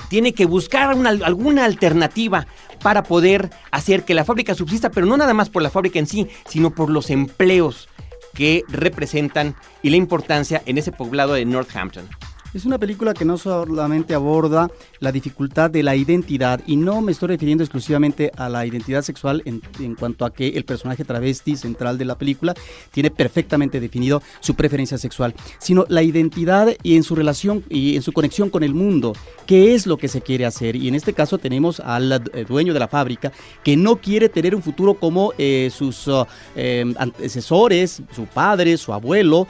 tiene 0.08 0.32
que 0.32 0.46
buscar 0.46 0.96
alguna 1.24 1.64
alternativa 1.64 2.46
para 2.82 3.02
poder 3.02 3.50
hacer 3.70 4.04
que 4.04 4.14
la 4.14 4.24
fábrica 4.24 4.54
subsista, 4.54 4.90
pero 4.90 5.06
no 5.06 5.16
nada 5.16 5.34
más 5.34 5.50
por 5.50 5.62
la 5.62 5.70
fábrica 5.70 5.98
en 5.98 6.06
sí, 6.06 6.28
sino 6.48 6.70
por 6.70 6.90
los 6.90 7.10
empleos 7.10 7.88
que 8.34 8.62
representan 8.68 9.56
y 9.82 9.90
la 9.90 9.96
importancia 9.96 10.62
en 10.66 10.78
ese 10.78 10.92
poblado 10.92 11.34
de 11.34 11.44
Northampton. 11.44 12.08
Es 12.54 12.64
una 12.64 12.78
película 12.78 13.12
que 13.12 13.26
no 13.26 13.36
solamente 13.36 14.14
aborda 14.14 14.70
la 15.00 15.12
dificultad 15.12 15.70
de 15.70 15.82
la 15.82 15.94
identidad, 15.94 16.62
y 16.66 16.76
no 16.76 17.02
me 17.02 17.12
estoy 17.12 17.28
refiriendo 17.28 17.62
exclusivamente 17.62 18.32
a 18.38 18.48
la 18.48 18.64
identidad 18.64 19.02
sexual 19.02 19.42
en, 19.44 19.60
cuanto 19.96 20.24
a 20.24 20.32
que 20.32 20.48
el 20.48 20.64
personaje 20.64 21.04
travesti 21.04 21.56
central 21.56 21.98
de 21.98 22.06
la 22.06 22.16
película 22.16 22.54
tiene 22.90 23.10
perfectamente 23.10 23.80
definido 23.80 24.22
su 24.40 24.54
preferencia 24.54 24.96
sexual, 24.96 25.34
sino 25.58 25.84
la 25.90 26.02
identidad 26.02 26.68
y 26.82 26.96
en 26.96 27.02
su 27.02 27.14
relación 27.14 27.64
y 27.68 27.96
en 27.96 28.02
su 28.02 28.12
conexión 28.12 28.48
con 28.48 28.62
el 28.62 28.72
mundo, 28.72 29.12
qué 29.46 29.74
es 29.74 29.86
lo 29.86 29.98
que 29.98 30.08
se 30.08 30.22
quiere 30.22 30.46
hacer. 30.46 30.74
Y 30.74 30.88
en 30.88 30.94
este 30.94 31.12
caso 31.12 31.36
tenemos 31.36 31.80
al 31.80 32.10
eh, 32.32 32.46
dueño 32.48 32.72
de 32.72 32.80
la 32.80 32.88
fábrica 32.88 33.30
que 33.62 33.76
no 33.76 33.96
quiere 33.96 34.30
tener 34.30 34.54
un 34.54 34.62
futuro 34.62 34.94
como 34.94 35.34
eh, 35.36 35.70
sus 35.70 36.08
uh, 36.08 36.24
eh, 36.56 36.94
antecesores, 36.96 38.00
su 38.16 38.24
padre, 38.24 38.78
su 38.78 38.94
abuelo, 38.94 39.46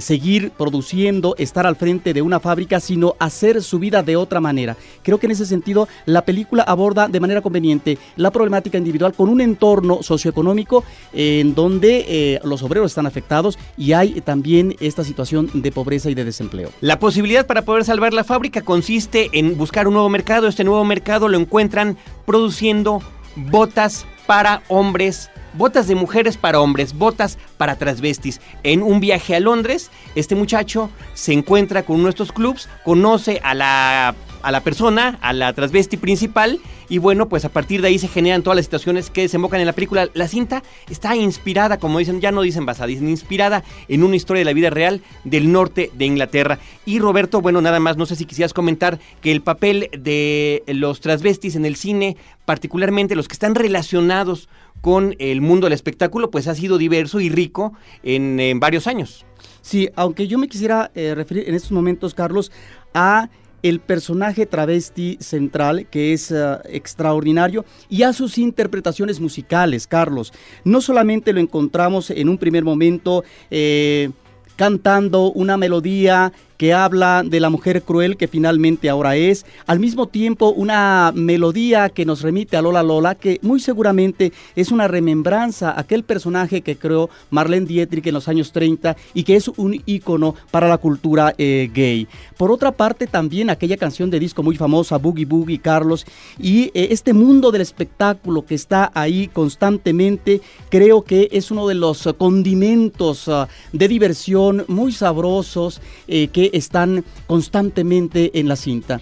seguir 0.00 0.50
produciendo, 0.50 1.36
estar 1.38 1.64
al 1.64 1.76
frente 1.76 2.12
de 2.12 2.20
una 2.20 2.37
fábrica, 2.40 2.80
sino 2.80 3.14
hacer 3.18 3.62
su 3.62 3.78
vida 3.78 4.02
de 4.02 4.16
otra 4.16 4.40
manera. 4.40 4.76
Creo 5.02 5.18
que 5.18 5.26
en 5.26 5.32
ese 5.32 5.46
sentido 5.46 5.88
la 6.06 6.24
película 6.24 6.62
aborda 6.62 7.08
de 7.08 7.20
manera 7.20 7.40
conveniente 7.40 7.98
la 8.16 8.30
problemática 8.30 8.78
individual 8.78 9.14
con 9.14 9.28
un 9.28 9.40
entorno 9.40 10.02
socioeconómico 10.02 10.84
en 11.12 11.54
donde 11.54 12.04
eh, 12.08 12.40
los 12.44 12.62
obreros 12.62 12.90
están 12.90 13.06
afectados 13.06 13.58
y 13.76 13.92
hay 13.92 14.20
también 14.20 14.76
esta 14.80 15.04
situación 15.04 15.50
de 15.52 15.72
pobreza 15.72 16.10
y 16.10 16.14
de 16.14 16.24
desempleo. 16.24 16.70
La 16.80 16.98
posibilidad 16.98 17.46
para 17.46 17.62
poder 17.62 17.84
salvar 17.84 18.12
la 18.12 18.24
fábrica 18.24 18.62
consiste 18.62 19.30
en 19.32 19.56
buscar 19.56 19.88
un 19.88 19.94
nuevo 19.94 20.08
mercado. 20.08 20.48
Este 20.48 20.64
nuevo 20.64 20.84
mercado 20.84 21.28
lo 21.28 21.38
encuentran 21.38 21.96
produciendo 22.26 23.00
botas 23.36 24.06
para 24.26 24.62
hombres 24.68 25.30
botas 25.54 25.88
de 25.88 25.94
mujeres 25.94 26.36
para 26.36 26.60
hombres, 26.60 26.94
botas 26.94 27.38
para 27.56 27.76
transvestis. 27.76 28.40
En 28.62 28.82
un 28.82 29.00
viaje 29.00 29.34
a 29.34 29.40
Londres, 29.40 29.90
este 30.14 30.34
muchacho 30.34 30.90
se 31.14 31.32
encuentra 31.32 31.82
con 31.84 32.06
estos 32.06 32.32
clubs, 32.32 32.68
conoce 32.84 33.40
a 33.42 33.54
la, 33.54 34.14
a 34.42 34.52
la 34.52 34.60
persona, 34.60 35.18
a 35.20 35.32
la 35.32 35.52
transvesti 35.52 35.96
principal, 35.96 36.60
y 36.88 36.98
bueno, 36.98 37.28
pues 37.28 37.44
a 37.44 37.50
partir 37.50 37.82
de 37.82 37.88
ahí 37.88 37.98
se 37.98 38.08
generan 38.08 38.42
todas 38.42 38.56
las 38.56 38.64
situaciones 38.64 39.10
que 39.10 39.22
desembocan 39.22 39.60
en 39.60 39.66
la 39.66 39.74
película. 39.74 40.08
La 40.14 40.26
cinta 40.26 40.62
está 40.88 41.14
inspirada, 41.16 41.78
como 41.78 41.98
dicen, 41.98 42.20
ya 42.20 42.32
no 42.32 42.40
dicen 42.40 42.64
basada, 42.64 42.86
dicen 42.86 43.10
inspirada 43.10 43.62
en 43.88 44.02
una 44.02 44.16
historia 44.16 44.40
de 44.40 44.46
la 44.46 44.54
vida 44.54 44.70
real 44.70 45.02
del 45.24 45.52
norte 45.52 45.90
de 45.94 46.06
Inglaterra. 46.06 46.58
Y 46.86 46.98
Roberto, 46.98 47.42
bueno, 47.42 47.60
nada 47.60 47.78
más, 47.78 47.98
no 47.98 48.06
sé 48.06 48.16
si 48.16 48.24
quisieras 48.24 48.54
comentar 48.54 48.98
que 49.20 49.32
el 49.32 49.42
papel 49.42 49.90
de 49.98 50.62
los 50.66 51.00
transvestis 51.00 51.56
en 51.56 51.66
el 51.66 51.76
cine, 51.76 52.16
particularmente 52.46 53.14
los 53.14 53.28
que 53.28 53.34
están 53.34 53.54
relacionados 53.54 54.48
con 54.80 55.14
el 55.18 55.40
mundo 55.40 55.66
del 55.66 55.72
espectáculo, 55.72 56.30
pues 56.30 56.48
ha 56.48 56.54
sido 56.54 56.78
diverso 56.78 57.20
y 57.20 57.28
rico 57.28 57.72
en, 58.02 58.60
varios 58.60 58.86
años. 58.86 59.24
Sí, 59.60 59.88
aunque 59.96 60.26
yo 60.26 60.38
me 60.38 60.48
quisiera 60.48 60.90
eh, 60.94 61.14
referir 61.14 61.48
en 61.48 61.54
estos 61.54 61.72
momentos, 61.72 62.14
Carlos, 62.14 62.50
a 62.94 63.28
el 63.62 63.80
personaje 63.80 64.46
travesti 64.46 65.18
central, 65.20 65.86
que 65.90 66.12
es 66.12 66.30
eh, 66.30 66.58
extraordinario, 66.66 67.64
y 67.88 68.02
a 68.02 68.12
sus 68.12 68.38
interpretaciones 68.38 69.20
musicales, 69.20 69.86
Carlos. 69.86 70.32
No 70.64 70.80
solamente 70.80 71.32
lo 71.32 71.40
encontramos 71.40 72.10
en 72.10 72.28
un 72.28 72.38
primer 72.38 72.64
momento 72.64 73.24
eh, 73.50 74.10
cantando 74.56 75.32
una 75.32 75.56
melodía 75.56 76.32
que 76.58 76.74
habla 76.74 77.22
de 77.24 77.40
la 77.40 77.48
mujer 77.48 77.82
cruel 77.82 78.18
que 78.18 78.28
finalmente 78.28 78.90
ahora 78.90 79.16
es, 79.16 79.46
al 79.66 79.78
mismo 79.78 80.08
tiempo 80.08 80.50
una 80.50 81.12
melodía 81.14 81.88
que 81.88 82.04
nos 82.04 82.20
remite 82.20 82.56
a 82.56 82.62
Lola 82.62 82.82
Lola, 82.82 83.14
que 83.14 83.38
muy 83.42 83.60
seguramente 83.60 84.32
es 84.56 84.70
una 84.70 84.88
remembranza 84.88 85.70
a 85.70 85.80
aquel 85.80 86.02
personaje 86.02 86.60
que 86.60 86.76
creó 86.76 87.08
Marlene 87.30 87.66
Dietrich 87.66 88.06
en 88.08 88.14
los 88.14 88.28
años 88.28 88.52
30 88.52 88.96
y 89.14 89.22
que 89.22 89.36
es 89.36 89.48
un 89.48 89.80
ícono 89.86 90.34
para 90.50 90.68
la 90.68 90.78
cultura 90.78 91.34
eh, 91.38 91.70
gay. 91.72 92.08
Por 92.36 92.50
otra 92.50 92.72
parte, 92.72 93.06
también 93.06 93.50
aquella 93.50 93.76
canción 93.76 94.10
de 94.10 94.18
disco 94.18 94.42
muy 94.42 94.56
famosa, 94.56 94.98
Boogie 94.98 95.24
Boogie, 95.24 95.60
Carlos, 95.60 96.06
y 96.38 96.70
eh, 96.74 96.88
este 96.90 97.12
mundo 97.12 97.50
del 97.50 97.62
espectáculo 97.62 98.44
que 98.44 98.54
está 98.54 98.90
ahí 98.94 99.28
constantemente, 99.28 100.40
creo 100.70 101.02
que 101.02 101.28
es 101.30 101.50
uno 101.50 101.68
de 101.68 101.74
los 101.74 102.08
condimentos 102.18 103.28
ah, 103.28 103.48
de 103.72 103.88
diversión 103.88 104.64
muy 104.66 104.92
sabrosos 104.92 105.80
eh, 106.08 106.28
que 106.28 106.47
están 106.52 107.04
constantemente 107.26 108.38
en 108.38 108.48
la 108.48 108.56
cinta. 108.56 109.00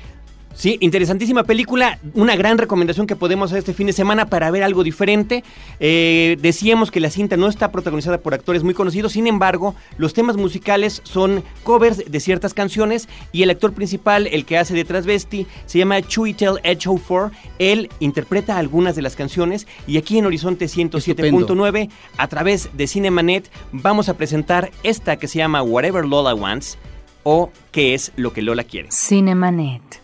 Sí, 0.57 0.79
interesantísima 0.81 1.45
película, 1.45 1.99
una 2.15 2.35
gran 2.35 2.57
recomendación 2.57 3.07
que 3.07 3.15
podemos 3.15 3.51
hacer 3.51 3.59
este 3.59 3.75
fin 3.75 3.89
de 3.89 3.93
semana 3.93 4.31
para 4.31 4.51
ver 4.51 4.63
algo 4.63 4.83
diferente. 4.85 5.45
Eh, 5.81 6.39
decíamos 6.41 6.91
que 6.91 6.99
la 6.99 7.11
cinta 7.11 7.37
no 7.37 7.47
está 7.49 7.71
protagonizada 7.71 8.17
por 8.17 8.33
actores 8.33 8.63
muy 8.63 8.73
conocidos, 8.73 9.13
sin 9.13 9.27
embargo, 9.27 9.75
los 9.99 10.15
temas 10.15 10.39
musicales 10.39 11.03
son 11.05 11.45
covers 11.63 12.11
de 12.11 12.21
ciertas 12.21 12.55
canciones 12.55 13.07
y 13.33 13.43
el 13.43 13.51
actor 13.51 13.75
principal, 13.75 14.29
el 14.29 14.47
que 14.47 14.57
hace 14.57 14.73
de 14.73 14.87
Transvesti, 14.87 15.47
se 15.67 15.79
llama 15.79 16.01
Chuitel 16.01 16.59
Edgehofer. 16.63 17.33
Él 17.59 17.91
interpreta 18.01 18.57
algunas 18.57 18.97
de 18.97 19.03
las 19.03 19.15
canciones 19.15 19.67
y 19.87 19.99
aquí 19.99 20.17
en 20.17 20.25
Horizonte 20.25 20.65
107.9, 20.65 21.91
a 22.17 22.29
través 22.29 22.71
de 22.75 22.87
Cinemanet, 22.87 23.51
vamos 23.73 24.09
a 24.09 24.17
presentar 24.17 24.71
esta 24.83 25.19
que 25.19 25.29
se 25.29 25.37
llama 25.37 25.63
Whatever 25.63 26.07
Lola 26.07 26.35
Wants 26.35 26.79
o 27.29 27.51
qué 27.73 27.95
es 27.95 28.13
lo 28.15 28.33
que 28.33 28.41
Lola 28.41 28.63
quiere. 28.63 28.89
Cinemanet. 28.93 30.01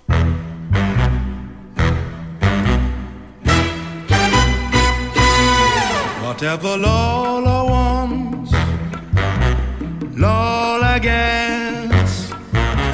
whatever 6.43 6.77
Lola 6.77 7.65
wants, 7.73 8.53
Lola 10.17 10.99
gets. 10.99 12.33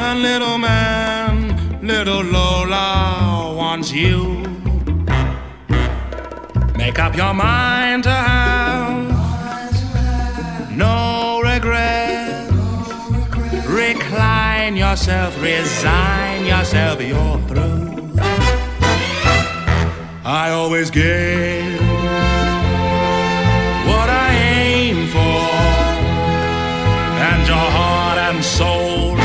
And 0.05 0.21
little 0.21 0.59
man, 0.59 1.81
little 1.81 2.23
Lola 2.23 3.55
wants 3.57 3.91
you. 3.91 4.45
Make 6.77 6.99
up 6.99 7.17
your 7.17 7.33
mind 7.33 8.05
to 8.05 8.28
yourself, 14.99 15.41
resign 15.41 16.45
yourself, 16.45 17.01
you're 17.01 17.39
through. 17.47 18.17
I 20.25 20.51
always 20.51 20.91
give 20.91 21.81
what 23.87 24.09
I 24.11 24.31
aim 24.35 25.07
for, 25.07 25.41
and 27.31 27.47
your 27.47 27.69
heart 27.79 28.19
and 28.19 28.45
soul 28.45 29.17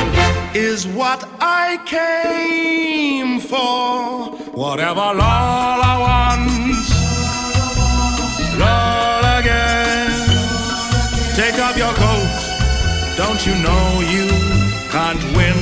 is 0.56 0.86
what 0.86 1.28
I 1.42 1.80
came 1.88 3.40
for. 3.40 4.38
Whatever 4.54 5.08
Lola 5.22 5.94
wants, 6.06 6.90
Lola 8.62 9.42
gets. 9.44 11.36
Take 11.36 11.58
off 11.60 11.76
your 11.76 11.94
coat, 12.04 12.32
don't 13.18 13.44
you 13.48 13.56
know 13.56 14.02
you 14.14 14.73
can't 14.94 15.24
win? 15.36 15.58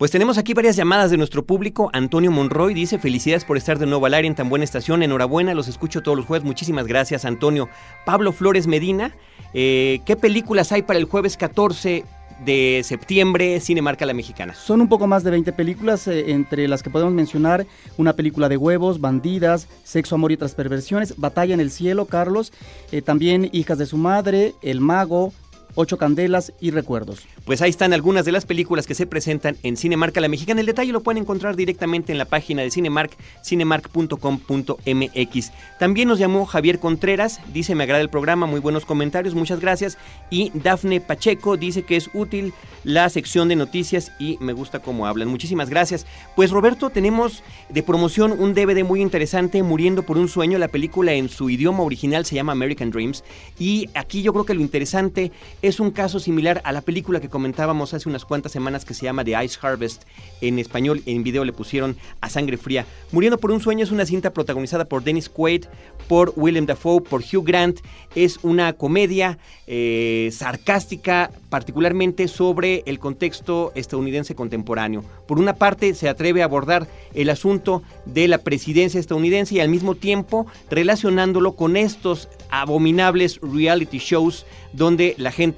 Pues 0.00 0.10
tenemos 0.10 0.38
aquí 0.38 0.54
varias 0.54 0.76
llamadas 0.76 1.10
de 1.10 1.18
nuestro 1.18 1.44
público. 1.44 1.90
Antonio 1.92 2.30
Monroy 2.30 2.72
dice 2.72 2.98
felicidades 2.98 3.44
por 3.44 3.58
estar 3.58 3.78
de 3.78 3.84
nuevo 3.84 4.06
al 4.06 4.14
aire 4.14 4.28
en 4.28 4.34
tan 4.34 4.48
buena 4.48 4.64
estación. 4.64 5.02
Enhorabuena, 5.02 5.52
los 5.52 5.68
escucho 5.68 6.00
todos 6.00 6.16
los 6.16 6.24
jueves. 6.24 6.42
Muchísimas 6.42 6.86
gracias, 6.86 7.26
Antonio. 7.26 7.68
Pablo 8.06 8.32
Flores 8.32 8.66
Medina, 8.66 9.14
eh, 9.52 10.00
¿qué 10.06 10.16
películas 10.16 10.72
hay 10.72 10.80
para 10.80 10.98
el 10.98 11.04
jueves 11.04 11.36
14 11.36 12.06
de 12.46 12.80
septiembre, 12.82 13.60
Cinemarca 13.60 14.06
La 14.06 14.14
Mexicana? 14.14 14.54
Son 14.54 14.80
un 14.80 14.88
poco 14.88 15.06
más 15.06 15.22
de 15.22 15.32
20 15.32 15.52
películas, 15.52 16.08
eh, 16.08 16.30
entre 16.30 16.66
las 16.66 16.82
que 16.82 16.88
podemos 16.88 17.12
mencionar 17.12 17.66
una 17.98 18.14
película 18.14 18.48
de 18.48 18.56
huevos, 18.56 19.02
bandidas, 19.02 19.68
sexo, 19.84 20.14
amor 20.14 20.30
y 20.30 20.36
otras 20.36 20.54
perversiones, 20.54 21.18
Batalla 21.18 21.52
en 21.52 21.60
el 21.60 21.70
cielo, 21.70 22.06
Carlos, 22.06 22.54
eh, 22.90 23.02
también 23.02 23.50
Hijas 23.52 23.76
de 23.76 23.84
su 23.84 23.98
madre, 23.98 24.54
El 24.62 24.80
mago, 24.80 25.34
Ocho 25.74 25.98
Candelas 25.98 26.52
y 26.60 26.70
Recuerdos. 26.70 27.26
Pues 27.44 27.60
ahí 27.62 27.70
están 27.70 27.92
algunas 27.92 28.24
de 28.24 28.32
las 28.32 28.46
películas 28.46 28.86
que 28.86 28.94
se 28.94 29.06
presentan 29.06 29.56
en 29.62 29.76
Cinemarca 29.76 30.20
La 30.20 30.28
Mexicana. 30.28 30.60
El 30.60 30.66
detalle 30.66 30.92
lo 30.92 31.02
pueden 31.02 31.22
encontrar 31.22 31.56
directamente 31.56 32.12
en 32.12 32.18
la 32.18 32.26
página 32.26 32.62
de 32.62 32.70
Cinemark, 32.70 33.16
cinemark.com.mx. 33.44 35.52
También 35.78 36.08
nos 36.08 36.18
llamó 36.18 36.46
Javier 36.46 36.78
Contreras, 36.78 37.40
dice 37.52 37.74
me 37.74 37.84
agrada 37.84 38.02
el 38.02 38.10
programa, 38.10 38.46
muy 38.46 38.60
buenos 38.60 38.84
comentarios, 38.84 39.34
muchas 39.34 39.60
gracias. 39.60 39.98
Y 40.30 40.50
Dafne 40.54 41.00
Pacheco 41.00 41.56
dice 41.56 41.82
que 41.82 41.96
es 41.96 42.10
útil 42.14 42.52
la 42.84 43.08
sección 43.08 43.48
de 43.48 43.56
noticias 43.56 44.12
y 44.18 44.38
me 44.40 44.52
gusta 44.52 44.80
cómo 44.80 45.06
hablan. 45.06 45.28
Muchísimas 45.28 45.70
gracias. 45.70 46.06
Pues 46.36 46.50
Roberto, 46.50 46.90
tenemos 46.90 47.42
de 47.68 47.82
promoción 47.82 48.32
un 48.32 48.54
DVD 48.54 48.84
muy 48.84 49.00
interesante, 49.00 49.62
Muriendo 49.62 50.02
por 50.02 50.18
un 50.18 50.28
sueño. 50.28 50.58
La 50.58 50.68
película 50.68 51.12
en 51.12 51.28
su 51.28 51.50
idioma 51.50 51.82
original 51.82 52.24
se 52.24 52.34
llama 52.34 52.52
American 52.52 52.90
Dreams. 52.90 53.24
Y 53.58 53.88
aquí 53.94 54.22
yo 54.22 54.32
creo 54.32 54.44
que 54.44 54.54
lo 54.54 54.60
interesante 54.60 55.32
es 55.62 55.78
un 55.78 55.90
caso 55.90 56.20
similar 56.20 56.62
a 56.64 56.72
la 56.72 56.80
película 56.80 57.20
que 57.20 57.28
comentábamos 57.28 57.92
hace 57.92 58.08
unas 58.08 58.24
cuantas 58.24 58.52
semanas 58.52 58.84
que 58.84 58.94
se 58.94 59.04
llama 59.04 59.24
The 59.24 59.44
Ice 59.44 59.58
Harvest. 59.60 60.04
En 60.40 60.58
español, 60.58 61.02
en 61.04 61.22
video 61.22 61.44
le 61.44 61.52
pusieron 61.52 61.96
a 62.20 62.30
sangre 62.30 62.56
fría. 62.56 62.86
Muriendo 63.12 63.38
por 63.38 63.50
un 63.50 63.60
sueño 63.60 63.84
es 63.84 63.90
una 63.90 64.06
cinta 64.06 64.32
protagonizada 64.32 64.86
por 64.86 65.04
Dennis 65.04 65.28
Quaid, 65.28 65.66
por 66.08 66.32
Willem 66.36 66.66
Dafoe, 66.66 67.02
por 67.02 67.20
Hugh 67.20 67.44
Grant. 67.44 67.80
Es 68.14 68.38
una 68.42 68.72
comedia 68.72 69.38
eh, 69.66 70.30
sarcástica, 70.32 71.30
particularmente 71.50 72.26
sobre 72.28 72.82
el 72.86 72.98
contexto 72.98 73.72
estadounidense 73.74 74.34
contemporáneo. 74.34 75.04
Por 75.28 75.38
una 75.38 75.54
parte, 75.54 75.94
se 75.94 76.08
atreve 76.08 76.40
a 76.40 76.46
abordar 76.46 76.88
el 77.12 77.28
asunto 77.28 77.82
de 78.06 78.28
la 78.28 78.38
presidencia 78.38 78.98
estadounidense 78.98 79.56
y 79.56 79.60
al 79.60 79.68
mismo 79.68 79.94
tiempo 79.94 80.46
relacionándolo 80.70 81.52
con 81.52 81.76
estos 81.76 82.28
abominables 82.50 83.40
reality 83.42 83.98
shows 83.98 84.46
donde 84.72 85.14
la 85.18 85.32
gente, 85.32 85.49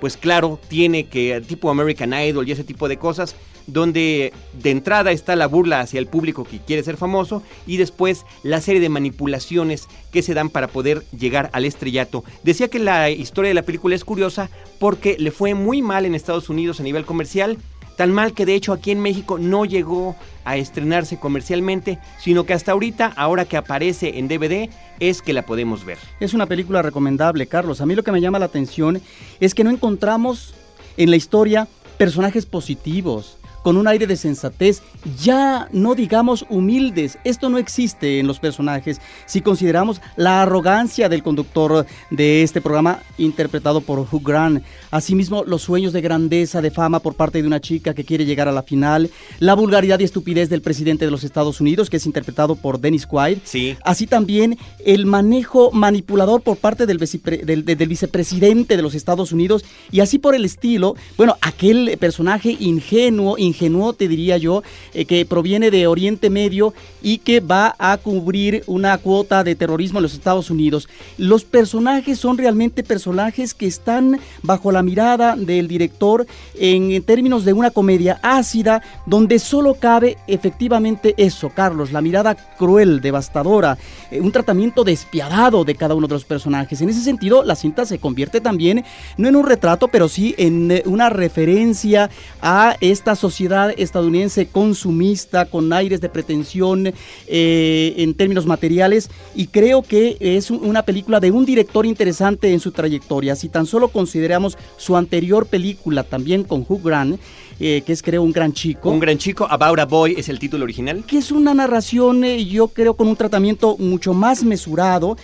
pues 0.00 0.16
claro, 0.16 0.58
tiene 0.68 1.06
que, 1.06 1.40
tipo 1.46 1.70
American 1.70 2.12
Idol 2.12 2.48
y 2.48 2.52
ese 2.52 2.64
tipo 2.64 2.88
de 2.88 2.98
cosas, 2.98 3.36
donde 3.66 4.32
de 4.52 4.70
entrada 4.70 5.12
está 5.12 5.36
la 5.36 5.46
burla 5.46 5.80
hacia 5.80 5.98
el 5.98 6.06
público 6.06 6.44
que 6.44 6.58
quiere 6.58 6.82
ser 6.82 6.96
famoso 6.96 7.42
y 7.66 7.76
después 7.76 8.24
la 8.42 8.60
serie 8.60 8.80
de 8.80 8.88
manipulaciones 8.88 9.86
que 10.10 10.22
se 10.22 10.34
dan 10.34 10.50
para 10.50 10.68
poder 10.68 11.04
llegar 11.16 11.50
al 11.52 11.64
estrellato. 11.64 12.24
Decía 12.42 12.68
que 12.68 12.78
la 12.78 13.10
historia 13.10 13.50
de 13.50 13.54
la 13.54 13.62
película 13.62 13.94
es 13.94 14.04
curiosa 14.04 14.50
porque 14.78 15.16
le 15.18 15.30
fue 15.30 15.54
muy 15.54 15.82
mal 15.82 16.04
en 16.04 16.14
Estados 16.14 16.48
Unidos 16.48 16.80
a 16.80 16.84
nivel 16.84 17.04
comercial 17.04 17.58
tan 18.00 18.14
mal 18.14 18.32
que 18.32 18.46
de 18.46 18.54
hecho 18.54 18.72
aquí 18.72 18.92
en 18.92 19.00
México 19.00 19.38
no 19.38 19.66
llegó 19.66 20.16
a 20.46 20.56
estrenarse 20.56 21.18
comercialmente, 21.18 21.98
sino 22.18 22.44
que 22.44 22.54
hasta 22.54 22.72
ahorita, 22.72 23.12
ahora 23.14 23.44
que 23.44 23.58
aparece 23.58 24.18
en 24.18 24.26
DVD, 24.26 24.70
es 25.00 25.20
que 25.20 25.34
la 25.34 25.44
podemos 25.44 25.84
ver. 25.84 25.98
Es 26.18 26.32
una 26.32 26.46
película 26.46 26.80
recomendable, 26.80 27.46
Carlos. 27.46 27.82
A 27.82 27.84
mí 27.84 27.94
lo 27.94 28.02
que 28.02 28.10
me 28.10 28.22
llama 28.22 28.38
la 28.38 28.46
atención 28.46 29.02
es 29.38 29.54
que 29.54 29.64
no 29.64 29.70
encontramos 29.70 30.54
en 30.96 31.10
la 31.10 31.16
historia 31.16 31.68
personajes 31.98 32.46
positivos, 32.46 33.36
con 33.62 33.76
un 33.76 33.88
aire 33.88 34.06
de 34.06 34.16
sensatez, 34.16 34.82
ya 35.20 35.68
no 35.72 35.94
digamos 35.94 36.44
humildes. 36.48 37.18
Esto 37.24 37.48
no 37.48 37.58
existe 37.58 38.18
en 38.18 38.26
los 38.26 38.38
personajes 38.38 39.00
si 39.26 39.40
consideramos 39.40 40.00
la 40.16 40.42
arrogancia 40.42 41.08
del 41.08 41.22
conductor 41.22 41.86
de 42.10 42.42
este 42.42 42.60
programa 42.60 43.00
interpretado 43.18 43.80
por 43.80 43.98
Hugh 43.98 44.22
Grant. 44.22 44.64
Asimismo, 44.90 45.44
los 45.44 45.62
sueños 45.62 45.92
de 45.92 46.00
grandeza, 46.00 46.60
de 46.60 46.70
fama 46.70 47.00
por 47.00 47.14
parte 47.14 47.40
de 47.40 47.46
una 47.46 47.60
chica 47.60 47.94
que 47.94 48.04
quiere 48.04 48.24
llegar 48.24 48.48
a 48.48 48.52
la 48.52 48.62
final, 48.62 49.10
la 49.38 49.54
vulgaridad 49.54 50.00
y 50.00 50.04
estupidez 50.04 50.48
del 50.48 50.62
presidente 50.62 51.04
de 51.04 51.10
los 51.10 51.24
Estados 51.24 51.60
Unidos, 51.60 51.90
que 51.90 51.98
es 51.98 52.06
interpretado 52.06 52.56
por 52.56 52.80
Dennis 52.80 53.06
Quaid. 53.06 53.38
Sí. 53.44 53.76
Así 53.84 54.06
también 54.06 54.58
el 54.84 55.06
manejo 55.06 55.70
manipulador 55.72 56.42
por 56.42 56.56
parte 56.56 56.86
del, 56.86 56.98
del, 56.98 57.64
del 57.64 57.88
vicepresidente 57.88 58.76
de 58.76 58.82
los 58.82 58.94
Estados 58.94 59.32
Unidos 59.32 59.64
y 59.90 60.00
así 60.00 60.18
por 60.18 60.34
el 60.34 60.44
estilo, 60.44 60.96
bueno, 61.16 61.36
aquel 61.40 61.96
personaje 61.98 62.56
ingenuo, 62.58 63.36
ingenuo, 63.38 63.49
te 63.96 64.08
diría 64.08 64.36
yo, 64.36 64.62
eh, 64.94 65.04
que 65.04 65.24
proviene 65.24 65.70
de 65.70 65.86
Oriente 65.86 66.30
Medio 66.30 66.72
y 67.02 67.18
que 67.18 67.40
va 67.40 67.74
a 67.78 67.96
cubrir 67.96 68.62
una 68.66 68.96
cuota 68.98 69.44
de 69.44 69.54
terrorismo 69.54 69.98
en 69.98 70.04
los 70.04 70.14
Estados 70.14 70.50
Unidos. 70.50 70.88
Los 71.18 71.44
personajes 71.44 72.18
son 72.18 72.38
realmente 72.38 72.82
personajes 72.82 73.54
que 73.54 73.66
están 73.66 74.20
bajo 74.42 74.72
la 74.72 74.82
mirada 74.82 75.36
del 75.36 75.68
director 75.68 76.26
en, 76.58 76.92
en 76.92 77.02
términos 77.02 77.44
de 77.44 77.52
una 77.52 77.70
comedia 77.70 78.18
ácida, 78.22 78.82
donde 79.06 79.38
solo 79.38 79.74
cabe 79.74 80.16
efectivamente 80.26 81.14
eso, 81.16 81.50
Carlos, 81.54 81.92
la 81.92 82.00
mirada 82.00 82.34
cruel, 82.34 83.00
devastadora, 83.00 83.78
eh, 84.10 84.20
un 84.20 84.32
tratamiento 84.32 84.84
despiadado 84.84 85.64
de 85.64 85.74
cada 85.74 85.94
uno 85.94 86.06
de 86.06 86.14
los 86.14 86.24
personajes. 86.24 86.80
En 86.80 86.88
ese 86.88 87.02
sentido, 87.02 87.42
la 87.44 87.56
cinta 87.56 87.84
se 87.84 87.98
convierte 87.98 88.40
también, 88.40 88.84
no 89.16 89.28
en 89.28 89.36
un 89.36 89.46
retrato, 89.46 89.88
pero 89.88 90.08
sí 90.08 90.34
en 90.38 90.70
eh, 90.70 90.82
una 90.86 91.10
referencia 91.10 92.10
a 92.40 92.76
esta 92.80 93.16
sociedad 93.16 93.39
estadounidense 93.76 94.46
consumista, 94.46 95.46
con 95.46 95.72
aires 95.72 96.00
de 96.00 96.08
pretensión 96.08 96.92
eh, 97.26 97.94
en 97.96 98.14
términos 98.14 98.46
materiales, 98.46 99.10
y 99.34 99.46
creo 99.46 99.82
que 99.82 100.16
es 100.20 100.50
una 100.50 100.82
película 100.82 101.20
de 101.20 101.30
un 101.30 101.44
director 101.44 101.86
interesante 101.86 102.52
en 102.52 102.60
su 102.60 102.72
trayectoria. 102.72 103.36
Si 103.36 103.48
tan 103.48 103.66
solo 103.66 103.88
consideramos 103.88 104.56
su 104.76 104.96
anterior 104.96 105.46
película, 105.46 106.02
también 106.02 106.44
con 106.44 106.64
Hugh 106.68 106.82
Grant, 106.82 107.20
eh, 107.58 107.82
que 107.84 107.92
es 107.92 108.02
creo 108.02 108.22
un 108.22 108.32
gran 108.32 108.52
chico. 108.52 108.90
Un 108.90 109.00
gran 109.00 109.18
chico, 109.18 109.46
About 109.50 109.78
a 109.80 109.84
Boy 109.84 110.14
es 110.16 110.28
el 110.28 110.38
título 110.38 110.64
original. 110.64 111.04
Que 111.06 111.18
es 111.18 111.30
una 111.30 111.52
narración, 111.54 112.24
eh, 112.24 112.44
yo 112.44 112.68
creo, 112.68 112.94
con 112.94 113.08
un 113.08 113.16
tratamiento 113.16 113.76
mucho 113.78 114.14
más 114.14 114.44
mesurado, 114.44 115.16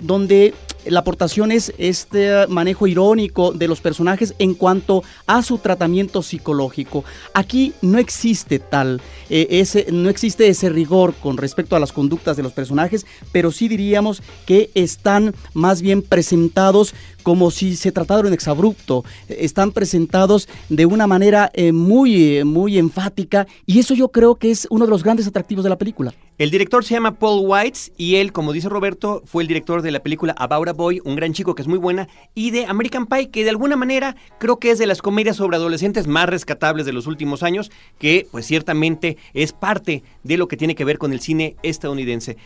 donde 0.00 0.54
la 0.86 1.00
aportación 1.00 1.52
es 1.52 1.72
este 1.78 2.46
manejo 2.48 2.86
irónico 2.86 3.52
de 3.52 3.68
los 3.68 3.80
personajes 3.80 4.34
en 4.38 4.54
cuanto 4.54 5.02
a 5.26 5.42
su 5.42 5.58
tratamiento 5.58 6.22
psicológico. 6.22 7.04
Aquí 7.34 7.72
no 7.82 7.98
existe 7.98 8.58
tal, 8.58 9.00
eh, 9.30 9.46
ese, 9.50 9.86
no 9.92 10.08
existe 10.08 10.48
ese 10.48 10.68
rigor 10.68 11.14
con 11.14 11.36
respecto 11.36 11.76
a 11.76 11.80
las 11.80 11.92
conductas 11.92 12.36
de 12.36 12.42
los 12.42 12.52
personajes, 12.52 13.06
pero 13.30 13.50
sí 13.52 13.68
diríamos 13.68 14.22
que 14.46 14.70
están 14.74 15.34
más 15.54 15.82
bien 15.82 16.02
presentados 16.02 16.94
como 17.22 17.50
si 17.50 17.76
se 17.76 17.92
tratara 17.92 18.22
de 18.22 18.28
un 18.28 18.34
exabrupto. 18.34 19.04
Están 19.28 19.72
presentados 19.72 20.48
de 20.68 20.86
una 20.86 21.06
manera 21.06 21.50
eh, 21.54 21.72
muy, 21.72 22.38
eh, 22.38 22.44
muy 22.44 22.78
enfática 22.78 23.46
y 23.66 23.78
eso 23.78 23.94
yo 23.94 24.08
creo 24.08 24.36
que 24.36 24.50
es 24.50 24.66
uno 24.70 24.84
de 24.84 24.90
los 24.90 25.02
grandes 25.04 25.26
atractivos 25.26 25.64
de 25.64 25.70
la 25.70 25.78
película. 25.78 26.12
El 26.38 26.50
director 26.50 26.84
se 26.84 26.94
llama 26.94 27.18
Paul 27.18 27.44
Whites 27.46 27.92
y 27.96 28.16
él, 28.16 28.32
como 28.32 28.52
dice 28.52 28.68
Roberto, 28.68 29.22
fue 29.26 29.42
el 29.42 29.48
director 29.48 29.82
de 29.82 29.92
la 29.92 30.00
película 30.00 30.34
About 30.38 30.71
Boy, 30.72 31.00
un 31.04 31.16
gran 31.16 31.32
chico 31.32 31.54
que 31.54 31.62
es 31.62 31.68
muy 31.68 31.78
buena, 31.78 32.08
y 32.34 32.50
de 32.50 32.66
American 32.66 33.06
Pie, 33.06 33.30
que 33.30 33.44
de 33.44 33.50
alguna 33.50 33.76
manera 33.76 34.16
creo 34.38 34.58
que 34.58 34.70
es 34.70 34.78
de 34.78 34.86
las 34.86 35.02
comedias 35.02 35.36
sobre 35.36 35.56
adolescentes 35.56 36.06
más 36.06 36.28
rescatables 36.28 36.86
de 36.86 36.92
los 36.92 37.06
últimos 37.06 37.42
años, 37.42 37.70
que 37.98 38.26
pues 38.30 38.46
ciertamente 38.46 39.16
es 39.34 39.52
parte 39.52 40.02
de 40.22 40.36
lo 40.36 40.48
que 40.48 40.56
tiene 40.56 40.74
que 40.74 40.84
ver 40.84 40.98
con 40.98 41.12
el 41.12 41.20
cine 41.20 41.56
estadounidense. 41.62 42.36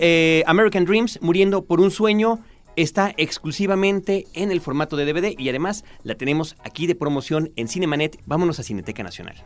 Eh, 0.00 0.42
American 0.46 0.84
Dreams, 0.84 1.18
muriendo 1.22 1.64
por 1.64 1.80
un 1.80 1.90
sueño, 1.90 2.40
está 2.76 3.12
exclusivamente 3.16 4.26
en 4.34 4.50
el 4.50 4.60
formato 4.60 4.96
de 4.96 5.04
DVD 5.04 5.34
y 5.36 5.48
además 5.48 5.84
la 6.02 6.14
tenemos 6.14 6.56
aquí 6.62 6.86
de 6.86 6.94
promoción 6.94 7.52
en 7.56 7.68
Cinemanet. 7.68 8.18
Vámonos 8.26 8.60
a 8.60 8.62
Cineteca 8.62 9.02
Nacional. 9.02 9.44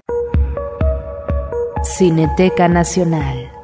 Cineteca 1.83 2.69
Nacional. 2.69 3.60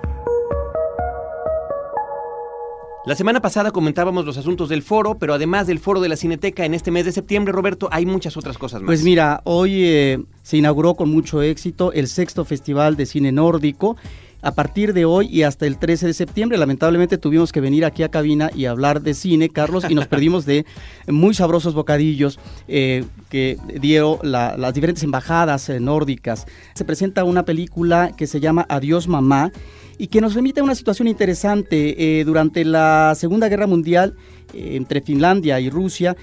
La 3.06 3.14
semana 3.14 3.40
pasada 3.40 3.70
comentábamos 3.70 4.24
los 4.24 4.36
asuntos 4.36 4.68
del 4.68 4.82
foro, 4.82 5.16
pero 5.16 5.32
además 5.32 5.68
del 5.68 5.78
foro 5.78 6.00
de 6.00 6.08
la 6.08 6.16
Cineteca 6.16 6.64
en 6.64 6.74
este 6.74 6.90
mes 6.90 7.04
de 7.04 7.12
septiembre, 7.12 7.52
Roberto, 7.52 7.88
hay 7.92 8.04
muchas 8.04 8.36
otras 8.36 8.58
cosas 8.58 8.82
más. 8.82 8.86
Pues 8.86 9.04
mira, 9.04 9.42
hoy 9.44 9.84
eh, 9.84 10.24
se 10.42 10.56
inauguró 10.56 10.96
con 10.96 11.08
mucho 11.08 11.40
éxito 11.40 11.92
el 11.92 12.08
sexto 12.08 12.44
Festival 12.44 12.96
de 12.96 13.06
Cine 13.06 13.30
Nórdico 13.30 13.96
a 14.42 14.52
partir 14.52 14.92
de 14.92 15.04
hoy 15.04 15.28
y 15.30 15.42
hasta 15.42 15.66
el 15.66 15.78
13 15.78 16.06
de 16.06 16.14
septiembre. 16.14 16.58
Lamentablemente 16.58 17.18
tuvimos 17.18 17.52
que 17.52 17.60
venir 17.60 17.84
aquí 17.84 18.02
a 18.02 18.10
cabina 18.10 18.50
y 18.54 18.66
hablar 18.66 19.02
de 19.02 19.14
cine, 19.14 19.48
Carlos, 19.48 19.84
y 19.88 19.94
nos 19.94 20.06
perdimos 20.08 20.46
de 20.46 20.66
muy 21.06 21.34
sabrosos 21.34 21.74
bocadillos 21.74 22.38
eh, 22.68 23.04
que 23.28 23.58
dieron 23.80 24.18
las 24.22 24.74
diferentes 24.74 25.02
embajadas 25.02 25.68
eh, 25.68 25.80
nórdicas. 25.80 26.46
Se 26.74 26.84
presenta 26.84 27.24
una 27.24 27.44
película 27.44 28.12
que 28.16 28.26
se 28.26 28.40
llama 28.40 28.66
Adiós 28.68 29.08
Mamá 29.08 29.52
y 29.98 30.08
que 30.08 30.20
nos 30.20 30.34
remite 30.34 30.60
a 30.60 30.64
una 30.64 30.74
situación 30.74 31.08
interesante. 31.08 32.20
Eh, 32.20 32.24
durante 32.24 32.64
la 32.64 33.14
Segunda 33.16 33.48
Guerra 33.48 33.66
Mundial, 33.66 34.14
entre 34.52 35.00
Finlandia 35.00 35.58
y 35.60 35.70
Rusia, 35.70 36.16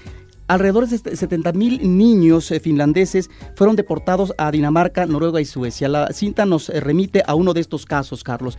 alrededor 0.46 0.88
de 0.88 1.16
70 1.16 1.52
mil 1.52 1.96
niños 1.96 2.50
eh, 2.50 2.60
finlandeses 2.60 3.30
fueron 3.54 3.76
deportados 3.76 4.34
a 4.38 4.50
Dinamarca, 4.50 5.06
Noruega 5.06 5.40
y 5.40 5.44
Suecia. 5.44 5.88
La 5.88 6.12
cinta 6.12 6.44
nos 6.44 6.68
eh, 6.68 6.80
remite 6.80 7.22
a 7.26 7.34
uno 7.34 7.54
de 7.54 7.60
estos 7.60 7.86
casos, 7.86 8.22
Carlos. 8.22 8.58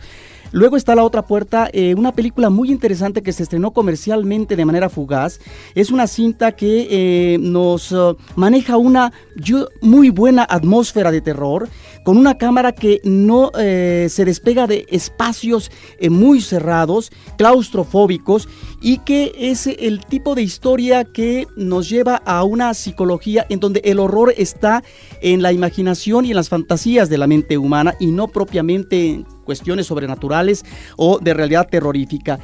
Luego 0.52 0.76
está 0.76 0.94
La 0.94 1.04
Otra 1.04 1.22
Puerta, 1.22 1.68
eh, 1.72 1.94
una 1.94 2.12
película 2.12 2.50
muy 2.50 2.70
interesante 2.70 3.22
que 3.22 3.32
se 3.32 3.42
estrenó 3.42 3.72
comercialmente 3.72 4.56
de 4.56 4.64
manera 4.64 4.88
fugaz. 4.88 5.40
Es 5.74 5.90
una 5.90 6.06
cinta 6.06 6.52
que 6.52 7.36
nos 7.40 7.94
maneja 8.36 8.76
una 8.76 9.12
muy 9.82 10.10
buena 10.10 10.46
atmósfera 10.48 11.10
de 11.10 11.20
terror, 11.20 11.68
con 12.06 12.18
una 12.18 12.38
cámara 12.38 12.70
que 12.70 13.00
no 13.02 13.50
se 13.52 14.24
despega 14.24 14.68
de 14.68 14.86
espacios 14.90 15.72
muy 16.08 16.40
cerrados, 16.40 17.10
claustrofóbicos, 17.36 18.48
y 18.80 18.98
que 18.98 19.32
es 19.36 19.66
el 19.66 20.04
tipo 20.04 20.36
de 20.36 20.42
historia 20.42 21.02
que 21.02 21.48
nos 21.56 21.90
lleva 21.90 22.22
a 22.24 22.44
una 22.44 22.74
psicología 22.74 23.44
en 23.48 23.58
donde 23.58 23.80
el 23.84 23.98
horror 23.98 24.32
está 24.36 24.84
en 25.20 25.42
la 25.42 25.52
imaginación 25.52 26.24
y 26.24 26.30
en 26.30 26.36
las 26.36 26.48
fantasías 26.48 27.08
de 27.08 27.18
la 27.18 27.26
mente 27.26 27.58
humana 27.58 27.94
y 27.98 28.12
no 28.12 28.28
propiamente 28.28 29.08
en 29.08 29.24
cuestiones 29.44 29.86
sobrenaturales 29.86 30.64
o 30.96 31.18
de 31.18 31.34
realidad 31.34 31.66
terrorífica. 31.68 32.38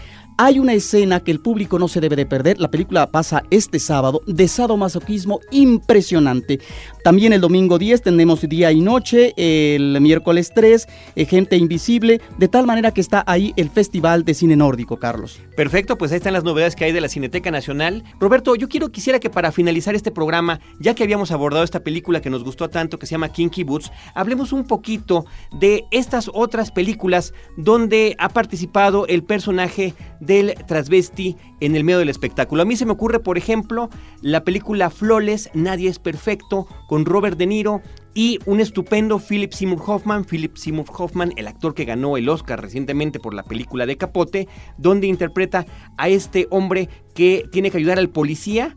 Hay 0.45 0.59
una 0.59 0.73
escena 0.73 1.21
que 1.21 1.31
el 1.31 1.39
público 1.39 1.79
no 1.79 1.87
se 1.87 2.01
debe 2.01 2.17
de 2.17 2.27
perder. 2.27 2.59
La 2.59 2.69
película 2.69 3.07
pasa 3.07 3.45
este 3.51 3.79
sábado 3.79 4.23
de 4.27 4.49
sadomasoquismo 4.49 5.39
impresionante. 5.53 6.59
También 7.05 7.33
el 7.33 7.41
domingo 7.41 7.79
10 7.79 8.03
tenemos 8.03 8.41
día 8.41 8.73
y 8.73 8.81
noche, 8.81 9.35
el 9.37 10.01
miércoles 10.01 10.51
3, 10.53 10.89
eh, 11.15 11.25
Gente 11.27 11.57
Invisible, 11.57 12.21
de 12.39 12.49
tal 12.49 12.67
manera 12.67 12.91
que 12.91 13.01
está 13.01 13.23
ahí 13.29 13.53
el 13.55 13.71
Festival 13.71 14.25
de 14.25 14.35
Cine 14.35 14.57
Nórdico, 14.57 14.97
Carlos. 14.97 15.39
Perfecto, 15.57 15.97
pues 15.97 16.11
ahí 16.11 16.17
están 16.17 16.33
las 16.33 16.43
novedades 16.43 16.75
que 16.75 16.87
hay 16.87 16.93
de 16.93 17.01
la 17.01 17.09
Cineteca 17.09 17.53
Nacional. 17.53 18.03
Roberto, 18.19 18.57
yo 18.57 18.69
quiero, 18.69 18.91
quisiera 18.91 19.21
que 19.21 19.31
para 19.31 19.53
finalizar 19.53 19.95
este 19.95 20.11
programa, 20.11 20.59
ya 20.81 20.95
que 20.97 21.05
habíamos 21.05 21.31
abordado 21.31 21.63
esta 21.63 21.85
película 21.85 22.21
que 22.21 22.31
nos 22.31 22.43
gustó 22.43 22.69
tanto, 22.69 22.99
que 22.99 23.07
se 23.07 23.13
llama 23.13 23.29
Kinky 23.29 23.63
Boots, 23.63 23.93
hablemos 24.13 24.53
un 24.53 24.65
poquito 24.65 25.25
de 25.53 25.85
estas 25.93 26.29
otras 26.35 26.73
películas 26.73 27.33
donde 27.57 28.17
ha 28.19 28.29
participado 28.29 29.07
el 29.07 29.23
personaje 29.23 29.95
de 30.19 30.32
del 30.33 30.55
transvesti 30.67 31.37
en 31.61 31.77
el 31.77 31.85
medio 31.85 31.99
del 31.99 32.09
espectáculo. 32.09 32.63
A 32.63 32.65
mí 32.65 32.77
se 32.77 32.87
me 32.87 32.93
ocurre, 32.93 33.21
por 33.21 33.39
ejemplo, 33.39 33.89
la 34.21 34.45
película 34.45 34.91
Flawless, 34.91 35.51
Nadie 35.55 35.89
es 35.89 35.99
Perfecto, 35.99 36.67
con 36.89 37.05
Robert 37.05 37.37
De 37.37 37.47
Niro 37.47 37.83
y 38.15 38.39
un 38.47 38.61
estupendo 38.61 39.19
Philip 39.19 39.53
Seymour 39.53 39.83
Hoffman, 39.87 40.25
Philip 40.25 40.57
Seymour 40.57 40.87
Hoffman, 40.97 41.33
el 41.37 41.47
actor 41.47 41.75
que 41.75 41.85
ganó 41.85 42.17
el 42.17 42.29
Oscar 42.29 42.61
recientemente 42.61 43.21
por 43.21 43.35
la 43.35 43.43
película 43.43 43.87
de 43.87 43.97
Capote, 43.97 44.49
donde 44.79 45.07
interpreta 45.07 45.67
a 45.97 46.09
este 46.09 46.47
hombre 46.51 46.89
que 47.15 47.45
tiene 47.53 47.71
que 47.71 47.79
ayudar 47.79 47.99
al 47.99 48.11
policía 48.11 48.75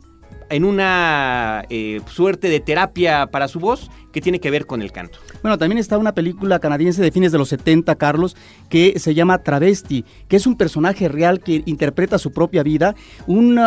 en 0.48 0.64
una 0.64 1.64
eh, 1.70 2.00
suerte 2.06 2.48
de 2.48 2.60
terapia 2.60 3.26
para 3.26 3.48
su 3.48 3.58
voz 3.58 3.90
que 4.16 4.22
tiene 4.22 4.40
que 4.40 4.50
ver 4.50 4.64
con 4.64 4.80
el 4.80 4.92
canto. 4.92 5.18
Bueno, 5.42 5.58
también 5.58 5.76
está 5.76 5.98
una 5.98 6.14
película 6.14 6.58
canadiense 6.58 7.02
de 7.02 7.12
fines 7.12 7.32
de 7.32 7.38
los 7.38 7.50
70, 7.50 7.96
Carlos, 7.96 8.34
que 8.70 8.98
se 8.98 9.12
llama 9.12 9.42
Travesti, 9.42 10.06
que 10.26 10.36
es 10.36 10.46
un 10.46 10.56
personaje 10.56 11.06
real 11.08 11.40
que 11.40 11.62
interpreta 11.66 12.16
su 12.16 12.32
propia 12.32 12.62
vida, 12.62 12.94
un 13.26 13.58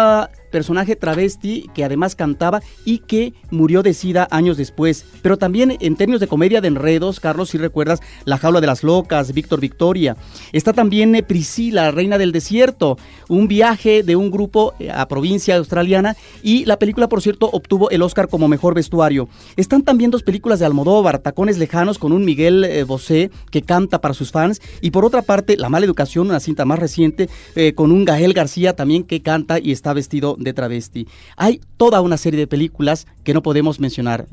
personaje 0.49 0.95
travesti 0.95 1.69
que 1.75 1.83
además 1.83 2.15
cantaba 2.15 2.63
y 2.83 2.97
que 2.97 3.33
murió 3.51 3.83
de 3.83 3.93
sida 3.93 4.27
años 4.31 4.57
después. 4.57 5.05
Pero 5.21 5.37
también 5.37 5.77
en 5.79 5.95
términos 5.95 6.19
de 6.19 6.27
comedia 6.27 6.61
de 6.61 6.69
enredos, 6.69 7.19
Carlos, 7.19 7.51
si 7.51 7.59
recuerdas, 7.59 7.99
La 8.25 8.39
jaula 8.39 8.59
de 8.59 8.65
las 8.65 8.83
locas, 8.83 9.31
Víctor 9.33 9.59
Victoria. 9.59 10.17
Está 10.51 10.73
también 10.73 11.13
eh, 11.13 11.21
Priscila, 11.21 11.91
Reina 11.91 12.17
del 12.17 12.31
Desierto, 12.31 12.97
un 13.27 13.47
viaje 13.47 14.01
de 14.01 14.15
un 14.15 14.31
grupo 14.31 14.73
eh, 14.79 14.89
a 14.89 15.07
provincia 15.07 15.57
australiana 15.57 16.15
y 16.41 16.65
la 16.65 16.79
película, 16.79 17.07
por 17.07 17.21
cierto, 17.21 17.51
obtuvo 17.51 17.91
el 17.91 18.01
Oscar 18.01 18.27
como 18.27 18.47
mejor 18.47 18.73
vestuario. 18.73 19.29
Están 19.55 19.83
también 19.83 20.09
dos 20.09 20.23
películas 20.23 20.38
de 20.39 20.65
Almodóvar, 20.65 21.19
Tacones 21.19 21.57
Lejanos 21.57 21.99
con 21.99 22.11
un 22.11 22.25
Miguel 22.25 22.63
eh, 22.63 22.83
Bosé 22.83 23.29
que 23.51 23.61
canta 23.61 24.01
para 24.01 24.13
sus 24.13 24.31
fans 24.31 24.61
y 24.81 24.91
por 24.91 25.05
otra 25.05 25.21
parte 25.21 25.57
La 25.57 25.69
mala 25.69 25.85
educación, 25.85 26.27
una 26.27 26.39
cinta 26.39 26.65
más 26.65 26.79
reciente 26.79 27.29
con 27.75 27.91
un 27.91 28.05
Gael 28.05 28.33
García 28.33 28.75
también 28.75 29.03
que 29.03 29.21
canta 29.21 29.59
y 29.59 29.71
está 29.71 29.93
vestido 29.93 30.35
de 30.39 30.53
travesti. 30.53 31.07
Hay 31.35 31.61
toda 31.77 32.01
una 32.01 32.17
serie 32.17 32.39
de 32.39 32.47
películas 32.47 33.05
que 33.23 33.33
no 33.33 33.43
podemos 33.43 33.79
mencionar 33.79 34.27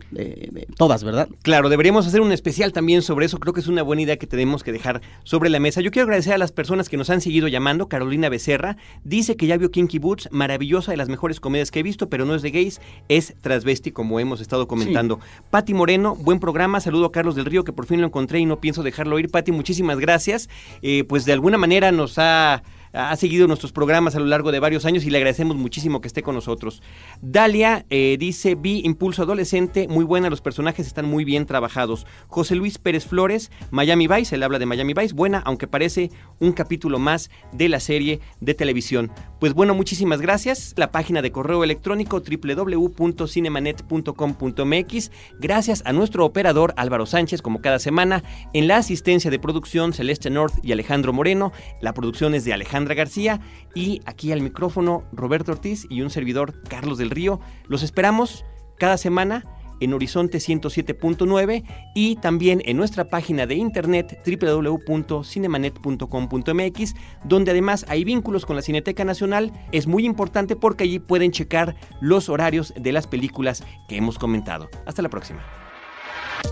todas, 0.77 1.05
¿verdad? 1.05 1.29
Claro, 1.43 1.69
deberíamos 1.69 2.07
hacer 2.07 2.21
un 2.21 2.33
especial 2.33 2.73
también 2.73 3.03
sobre 3.03 3.27
eso. 3.27 3.39
Creo 3.39 3.53
que 3.53 3.61
es 3.61 3.69
una 3.69 3.83
buena 3.83 4.03
idea 4.03 4.17
que 4.17 4.27
tenemos 4.27 4.63
que 4.63 4.73
dejar 4.73 5.01
sobre 5.25 5.51
la 5.51 5.61
mesa. 5.61 5.81
Yo 5.81 5.91
quiero 5.91 6.05
agradecer 6.05 6.33
a 6.33 6.39
las 6.39 6.53
personas 6.53 6.89
que 6.89 6.97
nos 6.97 7.11
han 7.11 7.21
seguido 7.21 7.49
llamando. 7.49 7.89
Carolina 7.89 8.29
Becerra 8.29 8.77
dice 9.05 9.37
que 9.37 9.47
ya 9.47 9.57
vio 9.57 9.71
Kinky 9.71 9.99
Boots, 9.99 10.29
maravillosa 10.31 10.91
de 10.93 10.97
las 10.97 11.09
mejores 11.09 11.41
comedias 11.41 11.71
que 11.71 11.81
he 11.81 11.83
visto, 11.83 12.09
pero 12.09 12.25
no 12.25 12.35
es 12.35 12.43
de 12.43 12.51
gays, 12.51 12.81
es 13.09 13.35
transvesti, 13.41 13.93
como 13.93 14.21
hemos 14.21 14.41
estado 14.41 14.69
comentando. 14.69 15.21
Patti 15.51 15.75
Moreno, 15.75 15.96
buen 16.03 16.41
programa. 16.41 16.81
Saludo 16.81 17.07
a 17.07 17.13
Carlos 17.13 17.35
del 17.35 17.45
Río, 17.45 17.65
que 17.65 17.73
por 17.73 17.87
fin 17.87 18.01
lo 18.01 18.07
encontré 18.07 18.41
y 18.41 18.47
no 18.47 18.61
pienso 18.61 18.83
dejarlo 18.83 19.19
ir. 19.19 19.31
Patti, 19.31 19.53
muchísimas 19.53 19.99
gracias. 19.99 20.49
Eh, 20.83 21.05
pues 21.05 21.25
de 21.25 21.33
alguna 21.33 21.59
manera 21.59 21.93
nos 21.93 22.19
ha 22.19 22.63
ha 22.93 23.15
seguido 23.17 23.47
nuestros 23.47 23.73
programas 23.73 24.17
a 24.17 24.21
lo 24.21 24.27
largo 24.27 24.53
de 24.53 24.61
varios 24.61 24.85
años 24.85 25.05
y 25.05 25.11
le 25.11 25.19
agradecemos 25.19 25.57
muchísimo 25.57 26.01
que 26.01 26.09
esté 26.09 26.23
con 26.23 26.35
nosotros. 26.35 26.83
Dalia 27.21 27.85
eh, 27.91 28.17
dice, 28.19 28.55
vi 28.55 28.81
Impulso 28.85 29.23
Adolescente, 29.23 29.89
muy 29.89 30.05
buena, 30.05 30.31
los 30.31 30.41
personajes 30.41 30.87
están 30.87 31.07
muy 31.07 31.25
bien 31.25 31.47
trabajados. 31.47 32.07
José 32.29 32.55
Luis 32.55 32.79
Pérez 32.79 33.07
Flores, 33.07 33.51
Miami 33.71 34.07
Vice, 34.07 34.35
él 34.35 34.43
habla 34.43 34.59
de 34.59 34.67
Miami 34.67 34.95
Vice, 34.95 35.15
buena, 35.15 35.43
aunque 35.45 35.67
parece 35.67 36.11
un 36.39 36.53
capítulo 36.53 36.99
más 36.99 37.31
de 37.53 37.69
la 37.69 37.81
serie 37.81 38.21
de 38.41 38.55
televisión. 38.55 39.11
Pues 39.41 39.53
bueno, 39.53 39.75
muchísimas 39.75 40.21
gracias. 40.21 40.75
La 40.77 40.93
página 40.93 41.23
de 41.23 41.33
correo 41.33 41.65
electrónico 41.65 42.21
www.cinemanet.com.mx. 42.21 45.11
Gracias 45.39 45.83
a 45.85 45.93
nuestro 45.93 46.25
operador 46.25 46.75
Álvaro 46.77 47.07
Sánchez, 47.07 47.43
como 47.43 47.61
cada 47.61 47.79
semana, 47.79 48.23
en 48.53 48.69
la 48.69 48.79
asistencia 48.79 49.31
de 49.31 49.39
producción 49.39 49.93
Celeste 49.93 50.31
North 50.31 50.55
y 50.63 50.73
Alejandro 50.73 51.13
Moreno. 51.13 51.53
La 51.81 51.93
producción 51.93 52.35
es 52.35 52.45
de 52.45 52.53
Alejandro 52.53 52.76
García 52.85 53.41
y 53.75 54.03
aquí 54.07 54.33
al 54.33 54.43
micrófono 54.43 55.05
Roberto 55.13 55.53
Ortiz 55.53 55.87
y 55.89 56.03
un 56.03 56.11
servidor 56.11 56.63
Carlos 56.65 56.99
del 56.99 57.11
Río. 57.11 57.41
Los 57.69 57.83
esperamos 57.83 58.45
cada 58.79 58.99
semana 58.99 59.45
en 59.81 59.93
Horizonte 59.93 60.39
107.9 60.39 61.65
y 61.95 62.17
también 62.17 62.61
en 62.65 62.77
nuestra 62.77 63.09
página 63.09 63.47
de 63.47 63.55
internet 63.57 64.21
www.cinemanet.com.mx, 64.27 66.95
donde 67.25 67.51
además 67.51 67.85
hay 67.89 68.05
vínculos 68.05 68.47
con 68.47 68.57
la 68.57 68.63
Cineteca 68.63 69.05
Nacional. 69.05 69.53
Es 69.73 69.87
muy 69.87 70.07
importante 70.07 70.57
porque 70.57 70.85
allí 70.85 70.99
pueden 70.99 71.33
checar 71.33 71.77
los 72.01 72.31
horarios 72.31 72.75
de 72.77 72.93
las 72.93 73.07
películas 73.07 73.65
que 73.89 73.97
hemos 73.97 74.19
comentado. 74.19 74.69
Hasta 74.87 75.03
la 75.03 75.09
próxima. 75.09 75.43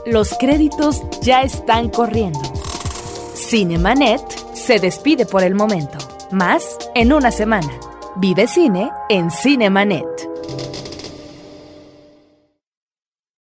Los 0.06 0.37
créditos 0.38 1.02
ya 1.20 1.42
están 1.42 1.88
corriendo. 1.88 2.40
Cinemanet 3.34 4.22
se 4.54 4.78
despide 4.78 5.26
por 5.26 5.42
el 5.42 5.54
momento. 5.54 6.13
Más 6.35 6.77
en 6.97 7.12
una 7.12 7.31
semana. 7.31 7.70
Vive 8.16 8.49
cine 8.49 8.90
en 9.09 9.31
Cinemanet. 9.31 10.34